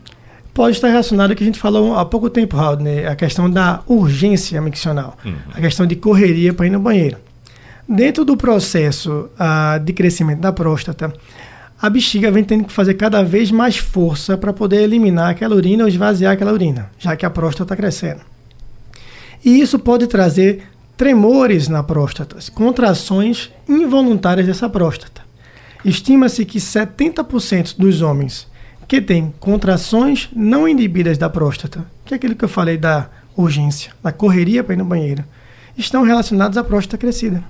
pode 0.52 0.76
estar 0.76 0.88
relacionado 0.88 1.30
ao 1.30 1.36
que 1.36 1.42
a 1.42 1.46
gente 1.46 1.58
falou 1.58 1.96
há 1.96 2.04
pouco 2.04 2.30
tempo, 2.30 2.56
Raul, 2.56 2.76
né? 2.76 3.06
a 3.08 3.16
questão 3.16 3.50
da 3.50 3.82
urgência 3.86 4.60
miccional, 4.60 5.16
uhum. 5.24 5.34
a 5.52 5.60
questão 5.60 5.86
de 5.86 5.96
correria 5.96 6.54
para 6.54 6.66
ir 6.66 6.70
no 6.70 6.78
banheiro. 6.78 7.16
Dentro 7.88 8.24
do 8.24 8.36
processo 8.36 9.28
uh, 9.34 9.78
de 9.80 9.92
crescimento 9.92 10.40
da 10.40 10.52
próstata, 10.52 11.12
a 11.80 11.90
bexiga 11.90 12.30
vem 12.30 12.44
tendo 12.44 12.64
que 12.64 12.72
fazer 12.72 12.94
cada 12.94 13.22
vez 13.22 13.50
mais 13.50 13.76
força 13.76 14.38
para 14.38 14.52
poder 14.52 14.82
eliminar 14.82 15.30
aquela 15.30 15.54
urina 15.54 15.84
ou 15.84 15.88
esvaziar 15.88 16.32
aquela 16.32 16.52
urina, 16.52 16.90
já 16.98 17.14
que 17.14 17.26
a 17.26 17.30
próstata 17.30 17.64
está 17.64 17.76
crescendo. 17.76 18.20
E 19.44 19.60
isso 19.60 19.78
pode 19.78 20.06
trazer 20.06 20.62
tremores 20.96 21.68
na 21.68 21.82
próstata, 21.82 22.36
contrações 22.52 23.50
involuntárias 23.68 24.46
dessa 24.46 24.68
próstata. 24.68 25.22
Estima-se 25.84 26.44
que 26.44 26.58
70% 26.58 27.76
dos 27.76 28.00
homens 28.00 28.46
que 28.86 29.00
têm 29.00 29.34
contrações 29.40 30.28
não 30.34 30.68
inibidas 30.68 31.18
da 31.18 31.28
próstata, 31.28 31.84
que 32.04 32.14
é 32.14 32.16
aquilo 32.16 32.34
que 32.34 32.44
eu 32.44 32.48
falei 32.48 32.76
da 32.76 33.08
urgência, 33.36 33.92
da 34.02 34.12
correria 34.12 34.62
para 34.62 34.74
ir 34.74 34.78
no 34.78 34.84
banheiro, 34.84 35.24
estão 35.76 36.02
relacionados 36.02 36.56
à 36.56 36.64
próstata 36.64 36.98
crescida. 36.98 37.42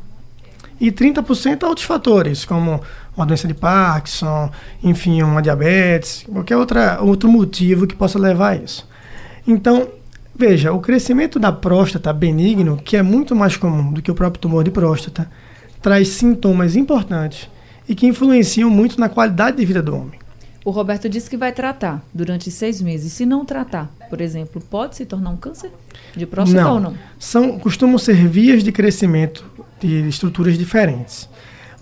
E 0.80 0.90
30% 0.90 1.62
a 1.62 1.68
outros 1.68 1.86
fatores, 1.86 2.44
como 2.44 2.80
uma 3.16 3.26
doença 3.26 3.46
de 3.46 3.54
Parkinson, 3.54 4.50
enfim, 4.82 5.22
uma 5.22 5.40
diabetes, 5.40 6.24
qualquer 6.30 6.56
outra, 6.56 7.00
outro 7.00 7.30
motivo 7.30 7.86
que 7.86 7.94
possa 7.94 8.18
levar 8.18 8.50
a 8.50 8.56
isso. 8.56 8.88
Então, 9.46 9.88
veja, 10.34 10.72
o 10.72 10.80
crescimento 10.80 11.38
da 11.38 11.52
próstata 11.52 12.12
benigno, 12.12 12.76
que 12.76 12.96
é 12.96 13.02
muito 13.02 13.34
mais 13.34 13.56
comum 13.56 13.92
do 13.92 14.02
que 14.02 14.10
o 14.10 14.14
próprio 14.14 14.40
tumor 14.40 14.64
de 14.64 14.70
próstata, 14.70 15.30
traz 15.80 16.08
sintomas 16.08 16.76
importantes 16.76 17.48
e 17.88 17.94
que 17.94 18.06
influenciam 18.06 18.70
muito 18.70 18.98
na 18.98 19.08
qualidade 19.08 19.56
de 19.56 19.64
vida 19.64 19.82
do 19.82 19.94
homem. 19.94 20.18
O 20.64 20.70
Roberto 20.70 21.10
disse 21.10 21.28
que 21.28 21.36
vai 21.36 21.52
tratar 21.52 22.02
durante 22.12 22.50
seis 22.50 22.80
meses. 22.80 23.12
Se 23.12 23.26
não 23.26 23.44
tratar, 23.44 23.92
por 24.08 24.22
exemplo, 24.22 24.62
pode 24.62 24.96
se 24.96 25.04
tornar 25.04 25.28
um 25.28 25.36
câncer 25.36 25.70
de 26.16 26.24
próstata 26.24 26.62
não. 26.62 26.74
ou 26.74 26.80
não? 26.80 26.94
São, 27.18 27.58
costumam 27.58 27.98
ser 27.98 28.26
vias 28.26 28.64
de 28.64 28.72
crescimento 28.72 29.44
de 29.78 30.08
estruturas 30.08 30.56
diferentes. 30.56 31.28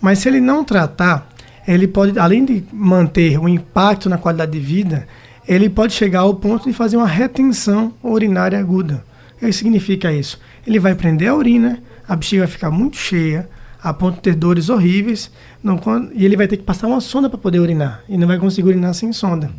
Mas 0.01 0.19
se 0.19 0.27
ele 0.27 0.41
não 0.41 0.65
tratar, 0.65 1.29
ele 1.65 1.87
pode, 1.87 2.19
além 2.19 2.43
de 2.43 2.61
manter 2.73 3.39
o 3.39 3.47
impacto 3.47 4.09
na 4.09 4.17
qualidade 4.17 4.51
de 4.51 4.59
vida, 4.59 5.07
ele 5.47 5.69
pode 5.69 5.93
chegar 5.93 6.21
ao 6.21 6.33
ponto 6.33 6.67
de 6.67 6.73
fazer 6.73 6.97
uma 6.97 7.07
retenção 7.07 7.93
urinária 8.01 8.59
aguda. 8.59 9.03
O 9.35 9.45
que 9.45 9.51
significa 9.51 10.11
isso? 10.11 10.39
Ele 10.65 10.79
vai 10.79 10.95
prender 10.95 11.29
a 11.29 11.35
urina, 11.35 11.79
a 12.07 12.15
bexiga 12.15 12.43
vai 12.43 12.51
ficar 12.51 12.71
muito 12.71 12.97
cheia, 12.97 13.49
a 13.81 13.93
ponto 13.93 14.15
de 14.15 14.21
ter 14.21 14.35
dores 14.35 14.69
horríveis, 14.69 15.29
não, 15.61 15.79
e 16.13 16.23
ele 16.23 16.37
vai 16.37 16.47
ter 16.47 16.55
que 16.55 16.63
passar 16.63 16.87
uma 16.87 17.01
sonda 17.01 17.29
para 17.29 17.37
poder 17.37 17.59
urinar, 17.59 18.01
e 18.07 18.17
não 18.17 18.27
vai 18.27 18.39
conseguir 18.39 18.69
urinar 18.69 18.93
sem 18.93 19.11
sonda. 19.11 19.51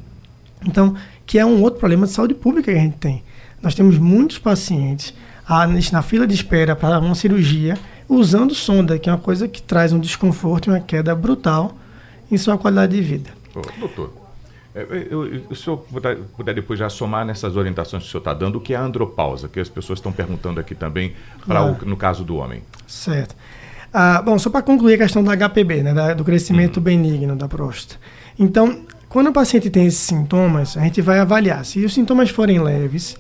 Então, 0.65 0.95
que 1.27 1.39
é 1.39 1.45
um 1.45 1.61
outro 1.61 1.79
problema 1.79 2.07
de 2.07 2.13
saúde 2.13 2.33
pública 2.33 2.73
que 2.73 2.79
a 2.79 2.81
gente 2.81 2.97
tem. 2.97 3.23
Nós 3.63 3.75
temos 3.75 3.99
muitos 3.99 4.39
pacientes 4.39 5.13
a, 5.47 5.67
na 5.67 6.03
fila 6.03 6.27
de 6.27 6.35
espera 6.35 6.75
para 6.75 6.99
uma 6.99 7.15
cirurgia 7.15 7.79
usando 8.09 8.55
sonda, 8.55 8.99
que 8.99 9.11
é 9.11 9.13
uma 9.13 9.19
coisa 9.19 9.47
que 9.47 9.61
traz 9.61 9.93
um 9.93 10.01
desconforto 10.01 10.69
e 10.69 10.73
uma 10.73 10.81
queda 10.81 11.15
brutal 11.15 11.77
em 12.31 12.39
sua 12.39 12.57
qualidade 12.57 12.97
de 12.97 13.03
vida. 13.03 13.31
Ô, 13.55 13.61
doutor, 13.81 14.24
eu, 14.75 15.25
eu, 15.25 15.43
o 15.51 15.55
senhor 15.55 15.79
puder, 15.79 16.17
puder, 16.37 16.55
depois 16.55 16.79
já 16.79 16.89
somar 16.89 17.25
nessas 17.25 17.57
orientações 17.57 18.03
que 18.03 18.09
o 18.09 18.13
senhor 18.13 18.21
está 18.21 18.35
dando, 18.35 18.57
o 18.57 18.61
que 18.61 18.75
é 18.75 18.77
a 18.77 18.83
andropausa, 18.83 19.49
que 19.49 19.61
as 19.61 19.69
pessoas 19.69 19.99
estão 19.99 20.11
perguntando 20.11 20.59
aqui 20.59 20.75
também, 20.75 21.15
pra 21.47 21.61
ah, 21.61 21.67
o, 21.67 21.85
no 21.85 21.97
caso 21.97 22.25
do 22.25 22.37
homem. 22.37 22.63
Certo. 22.87 23.37
Ah, 23.93 24.21
bom, 24.21 24.37
só 24.39 24.51
para 24.51 24.63
concluir 24.63 24.95
a 24.95 24.99
questão 24.99 25.23
da 25.23 25.37
HPB, 25.37 25.85
né, 25.85 25.95
da, 25.95 26.15
do 26.15 26.25
crescimento 26.25 26.79
uhum. 26.79 26.83
benigno 26.83 27.37
da 27.37 27.47
próstata. 27.47 28.01
Então, 28.37 28.81
quando 29.09 29.29
o 29.29 29.33
paciente 29.33 29.71
tem 29.71 29.87
esses 29.87 30.01
sintomas, 30.01 30.77
a 30.77 30.81
gente 30.81 31.01
vai 31.01 31.21
avaliar. 31.21 31.65
Se 31.65 31.85
os 31.85 31.95
sintomas 31.95 32.31
forem 32.31 32.61
leves, 32.61 33.17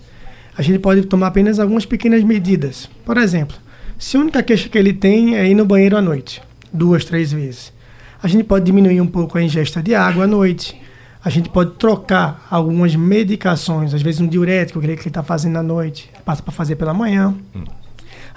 a 0.58 0.62
gente 0.62 0.80
pode 0.80 1.02
tomar 1.02 1.28
apenas 1.28 1.60
algumas 1.60 1.86
pequenas 1.86 2.24
medidas. 2.24 2.90
Por 3.04 3.16
exemplo, 3.16 3.56
se 3.96 4.16
a 4.16 4.20
única 4.20 4.42
queixa 4.42 4.68
que 4.68 4.76
ele 4.76 4.92
tem 4.92 5.36
é 5.36 5.48
ir 5.48 5.54
no 5.54 5.64
banheiro 5.64 5.96
à 5.96 6.02
noite, 6.02 6.42
duas, 6.72 7.04
três 7.04 7.32
vezes, 7.32 7.72
a 8.20 8.26
gente 8.26 8.42
pode 8.42 8.64
diminuir 8.64 9.00
um 9.00 9.06
pouco 9.06 9.38
a 9.38 9.42
ingesta 9.42 9.80
de 9.80 9.94
água 9.94 10.24
à 10.24 10.26
noite. 10.26 10.80
A 11.24 11.30
gente 11.30 11.48
pode 11.48 11.72
trocar 11.72 12.46
algumas 12.50 12.94
medicações, 12.94 13.94
às 13.94 14.02
vezes 14.02 14.20
um 14.20 14.26
diurético 14.26 14.78
que 14.78 14.86
ele 14.86 14.92
está 14.92 15.22
fazendo 15.22 15.56
à 15.56 15.62
noite, 15.62 16.10
passa 16.22 16.42
para 16.42 16.52
fazer 16.52 16.76
pela 16.76 16.92
manhã. 16.92 17.34
Hum. 17.56 17.64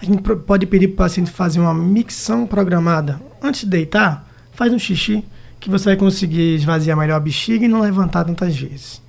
A 0.02 0.06
gente 0.06 0.22
pode 0.22 0.66
pedir 0.66 0.88
para 0.88 0.94
o 0.94 0.98
paciente 0.98 1.30
fazer 1.30 1.60
uma 1.60 1.74
micção 1.74 2.48
programada. 2.48 3.20
Antes 3.42 3.62
de 3.62 3.68
deitar, 3.68 4.26
faz 4.54 4.72
um 4.72 4.80
xixi, 4.80 5.26
que 5.60 5.70
você 5.70 5.86
vai 5.86 5.96
conseguir 5.98 6.56
esvaziar 6.56 6.98
melhor 6.98 7.18
a 7.18 7.20
bexiga 7.20 7.66
e 7.66 7.68
não 7.68 7.82
levantar 7.82 8.24
tantas 8.24 8.56
vezes. 8.58 9.02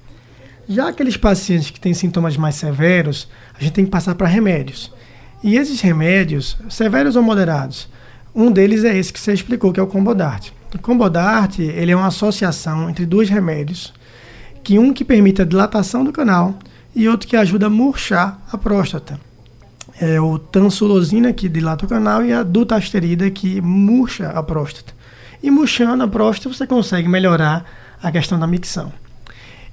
Já 0.69 0.89
aqueles 0.89 1.17
pacientes 1.17 1.71
que 1.71 1.79
têm 1.79 1.95
sintomas 1.95 2.37
mais 2.37 2.57
severos, 2.57 3.29
a 3.55 3.63
gente 3.63 3.75
tem 3.75 3.85
que 3.85 3.91
passar 3.91 4.17
para 4.17 4.27
remédios. 4.27 4.93
E 5.43 5.57
esses 5.57 5.81
remédios, 5.81 6.57
severos 6.69 7.15
ou 7.15 7.23
moderados, 7.23 7.89
um 8.35 8.51
deles 8.51 8.83
é 8.83 8.97
esse 8.97 9.13
que 9.13 9.21
você 9.21 9.33
explicou, 9.33 9.73
que 9.73 9.79
é 9.79 9.83
o 9.83 9.87
Combodart. 9.87 10.51
O 10.75 10.79
Combodart, 10.79 11.59
ele 11.59 11.93
é 11.93 11.97
uma 11.97 12.09
associação 12.09 12.91
entre 12.91 13.07
dois 13.07 13.31
remédios, 13.31 13.93
que 14.63 14.79
um 14.79 14.93
que 14.93 15.05
permite 15.05 15.41
a 15.41 15.45
dilatação 15.45 16.05
do 16.05 16.13
canal 16.13 16.59
e 16.95 17.09
outro 17.09 17.27
que 17.27 17.37
ajuda 17.37 17.67
a 17.67 17.71
murchar 17.71 18.39
a 18.53 18.59
próstata. 18.59 19.19
É 20.01 20.21
o 20.21 20.39
tansulosina, 20.39 21.33
que 21.33 21.49
dilata 21.49 21.87
o 21.87 21.89
canal, 21.89 22.25
e 22.25 22.33
a 22.33 22.43
dutasterida, 22.43 23.31
que 23.31 23.61
murcha 23.61 24.29
a 24.29 24.43
próstata. 24.43 24.93
E 25.43 25.51
murchando 25.51 26.05
a 26.05 26.09
próstata, 26.09 26.55
você 26.55 26.67
consegue 26.67 27.09
melhorar 27.09 27.65
a 28.03 28.13
questão 28.13 28.39
da 28.39 28.47
micção. 28.47 28.93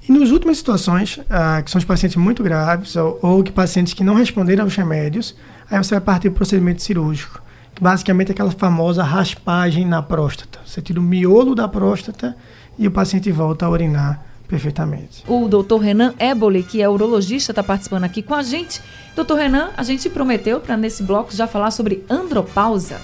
E 0.08 0.12
nas 0.12 0.30
últimas 0.30 0.58
situações, 0.58 1.20
ah, 1.28 1.60
que 1.62 1.70
são 1.70 1.78
os 1.78 1.84
pacientes 1.84 2.16
muito 2.16 2.42
graves 2.42 2.96
ou, 2.96 3.18
ou 3.20 3.42
que 3.42 3.52
pacientes 3.52 3.92
que 3.92 4.04
não 4.04 4.14
responderam 4.14 4.64
aos 4.64 4.74
remédios, 4.74 5.36
aí 5.70 5.78
você 5.78 5.94
vai 5.94 6.00
partir 6.00 6.30
para 6.30 6.36
o 6.36 6.36
procedimento 6.36 6.82
cirúrgico, 6.82 7.42
basicamente 7.80 8.28
é 8.28 8.32
aquela 8.32 8.50
famosa 8.50 9.02
raspagem 9.02 9.84
na 9.86 10.02
próstata. 10.02 10.58
Você 10.64 10.80
tira 10.80 11.00
o 11.00 11.02
miolo 11.02 11.54
da 11.54 11.68
próstata 11.68 12.36
e 12.78 12.86
o 12.86 12.90
paciente 12.90 13.30
volta 13.30 13.66
a 13.66 13.70
urinar 13.70 14.22
perfeitamente. 14.46 15.24
O 15.26 15.48
doutor 15.48 15.78
Renan 15.78 16.14
Eboli, 16.18 16.62
que 16.62 16.80
é 16.80 16.88
urologista, 16.88 17.52
está 17.52 17.62
participando 17.62 18.04
aqui 18.04 18.22
com 18.22 18.34
a 18.34 18.42
gente. 18.42 18.80
Doutor 19.14 19.38
Renan, 19.38 19.70
a 19.76 19.82
gente 19.82 20.08
prometeu 20.08 20.60
para 20.60 20.76
nesse 20.76 21.02
bloco 21.02 21.34
já 21.34 21.46
falar 21.46 21.70
sobre 21.70 22.04
andropausa. 22.08 23.00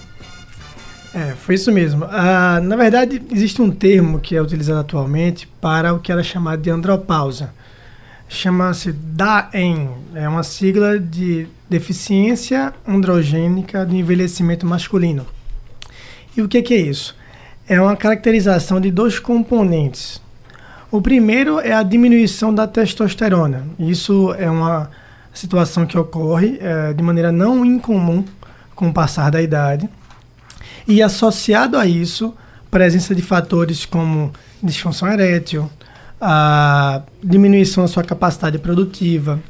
É, 1.14 1.32
foi 1.32 1.56
isso 1.56 1.70
mesmo. 1.70 2.06
Ah, 2.10 2.58
na 2.62 2.74
verdade, 2.74 3.20
existe 3.30 3.60
um 3.60 3.70
termo 3.70 4.18
que 4.18 4.34
é 4.34 4.40
utilizado 4.40 4.80
atualmente 4.80 5.46
para 5.60 5.92
o 5.92 5.98
que 5.98 6.10
era 6.10 6.22
chamado 6.22 6.62
de 6.62 6.70
andropausa. 6.70 7.52
Chama-se 8.32 8.92
DAEN, 8.92 9.90
é 10.14 10.26
uma 10.26 10.42
sigla 10.42 10.98
de 10.98 11.46
deficiência 11.68 12.72
androgênica 12.88 13.84
do 13.84 13.94
envelhecimento 13.94 14.64
masculino. 14.64 15.26
E 16.34 16.40
o 16.40 16.48
que, 16.48 16.62
que 16.62 16.72
é 16.72 16.78
isso? 16.78 17.14
É 17.68 17.78
uma 17.78 17.94
caracterização 17.94 18.80
de 18.80 18.90
dois 18.90 19.18
componentes. 19.18 20.18
O 20.90 21.02
primeiro 21.02 21.60
é 21.60 21.74
a 21.74 21.82
diminuição 21.82 22.54
da 22.54 22.66
testosterona. 22.66 23.66
Isso 23.78 24.32
é 24.38 24.50
uma 24.50 24.90
situação 25.34 25.84
que 25.84 25.98
ocorre 25.98 26.56
é, 26.58 26.94
de 26.94 27.02
maneira 27.02 27.30
não 27.30 27.62
incomum 27.66 28.24
com 28.74 28.88
o 28.88 28.94
passar 28.94 29.30
da 29.30 29.42
idade 29.42 29.86
e 30.88 31.02
associado 31.02 31.76
a 31.76 31.84
isso, 31.84 32.34
presença 32.70 33.14
de 33.14 33.20
fatores 33.20 33.84
como 33.84 34.32
disfunção 34.62 35.06
erétil, 35.06 35.70
a 36.24 37.02
diminuição 37.22 37.82
da 37.82 37.88
sua 37.88 38.04
capacidade 38.04 38.56
produtiva, 38.58 39.40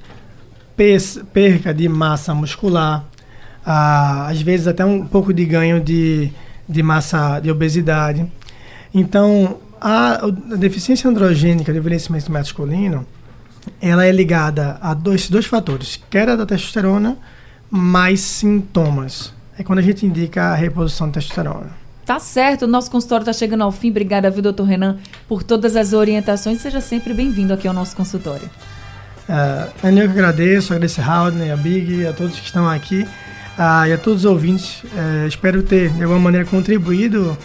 perca 1.32 1.74
de 1.74 1.86
massa 1.86 2.34
muscular, 2.34 3.04
a, 3.64 4.28
às 4.28 4.40
vezes 4.40 4.66
até 4.66 4.84
um 4.84 5.06
pouco 5.06 5.34
de 5.34 5.44
ganho 5.44 5.80
de, 5.80 6.32
de 6.66 6.82
massa 6.82 7.38
de 7.40 7.50
obesidade. 7.50 8.26
Então, 8.94 9.58
a, 9.78 10.24
a 10.24 10.56
deficiência 10.56 11.10
androgênica 11.10 11.70
do 11.72 11.78
envelhecimento 11.78 12.32
masculino, 12.32 13.06
ela 13.80 14.06
é 14.06 14.10
ligada 14.10 14.78
a 14.80 14.94
dois, 14.94 15.28
dois 15.28 15.44
fatores, 15.44 16.02
queda 16.08 16.36
da 16.36 16.46
testosterona 16.46 17.18
mais 17.70 18.20
sintomas 18.20 19.32
é 19.58 19.62
quando 19.62 19.80
a 19.80 19.82
gente 19.82 20.06
indica 20.06 20.44
a 20.44 20.54
reposição 20.54 21.08
de 21.08 21.14
testosterona. 21.14 21.81
Tá 22.04 22.18
certo, 22.18 22.62
o 22.62 22.66
nosso 22.68 22.90
consultório 22.90 23.22
está 23.22 23.32
chegando 23.32 23.62
ao 23.62 23.70
fim. 23.70 23.90
Obrigada, 23.90 24.28
viu, 24.28 24.42
doutor 24.42 24.64
Renan, 24.64 24.96
por 25.28 25.42
todas 25.42 25.76
as 25.76 25.92
orientações. 25.92 26.60
Seja 26.60 26.80
sempre 26.80 27.14
bem-vindo 27.14 27.52
aqui 27.52 27.68
ao 27.68 27.74
nosso 27.74 27.94
consultório. 27.94 28.50
Uh, 29.28 29.86
eu 29.86 29.94
que 30.08 30.12
agradeço, 30.12 30.72
agradeço 30.72 31.00
a 31.00 31.04
Haldner, 31.04 31.52
a 31.52 31.56
Big, 31.56 32.04
a 32.04 32.12
todos 32.12 32.38
que 32.38 32.44
estão 32.44 32.68
aqui 32.68 33.02
uh, 33.02 33.86
e 33.86 33.92
a 33.92 33.98
todos 33.98 34.24
os 34.24 34.30
ouvintes. 34.30 34.82
Uh, 34.82 35.28
espero 35.28 35.62
ter, 35.62 35.90
de 35.90 36.02
alguma 36.02 36.18
maneira, 36.18 36.44
contribuído 36.44 37.38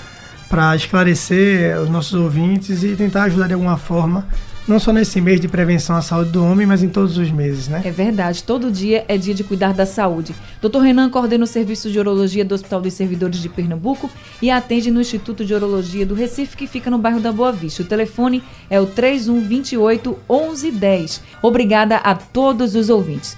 para 0.50 0.76
esclarecer 0.76 1.80
os 1.80 1.90
nossos 1.90 2.14
ouvintes 2.14 2.82
e 2.84 2.96
tentar 2.96 3.24
ajudar 3.24 3.48
de 3.48 3.54
alguma 3.54 3.78
forma 3.78 4.26
não 4.68 4.80
só 4.80 4.92
nesse 4.92 5.22
mês 5.22 5.40
de 5.40 5.48
prevenção 5.48 5.96
à 5.96 6.02
saúde 6.02 6.32
do 6.32 6.44
homem, 6.44 6.68
mas 6.68 6.84
em 6.84 6.90
todos 6.90 7.18
os 7.18 7.32
meses, 7.32 7.68
né? 7.68 7.82
É 7.86 7.92
verdade, 7.92 8.44
todo 8.44 8.70
dia 8.70 9.06
é 9.08 9.18
dia 9.18 9.34
de 9.34 9.44
cuidar 9.44 9.74
da 9.74 9.86
saúde. 9.86 10.36
Dr. 10.62 10.80
Renan 10.80 11.10
coordena 11.10 11.46
o 11.46 11.48
serviço 11.48 11.90
de 11.90 11.98
urologia 11.98 12.44
do 12.44 12.54
Hospital 12.54 12.82
dos 12.82 12.94
Servidores 12.94 13.40
de 13.40 13.48
Pernambuco 13.48 14.10
e 14.42 14.52
atende 14.52 14.92
no 14.92 15.00
Instituto 15.00 15.46
de 15.46 15.54
Urologia 15.54 16.06
do 16.06 16.14
Recife, 16.14 16.58
que 16.58 16.68
fica 16.68 16.92
no 16.92 16.98
bairro 16.98 17.22
da 17.22 17.32
Boa 17.32 17.52
Vista. 17.52 17.82
O 17.82 17.86
telefone 17.86 18.44
é 18.70 18.80
o 18.80 18.86
3128 18.86 20.18
1110. 20.30 21.22
Obrigada 21.42 21.98
a 21.98 22.14
todos 22.14 22.76
os 22.76 22.90
ouvintes. 22.90 23.38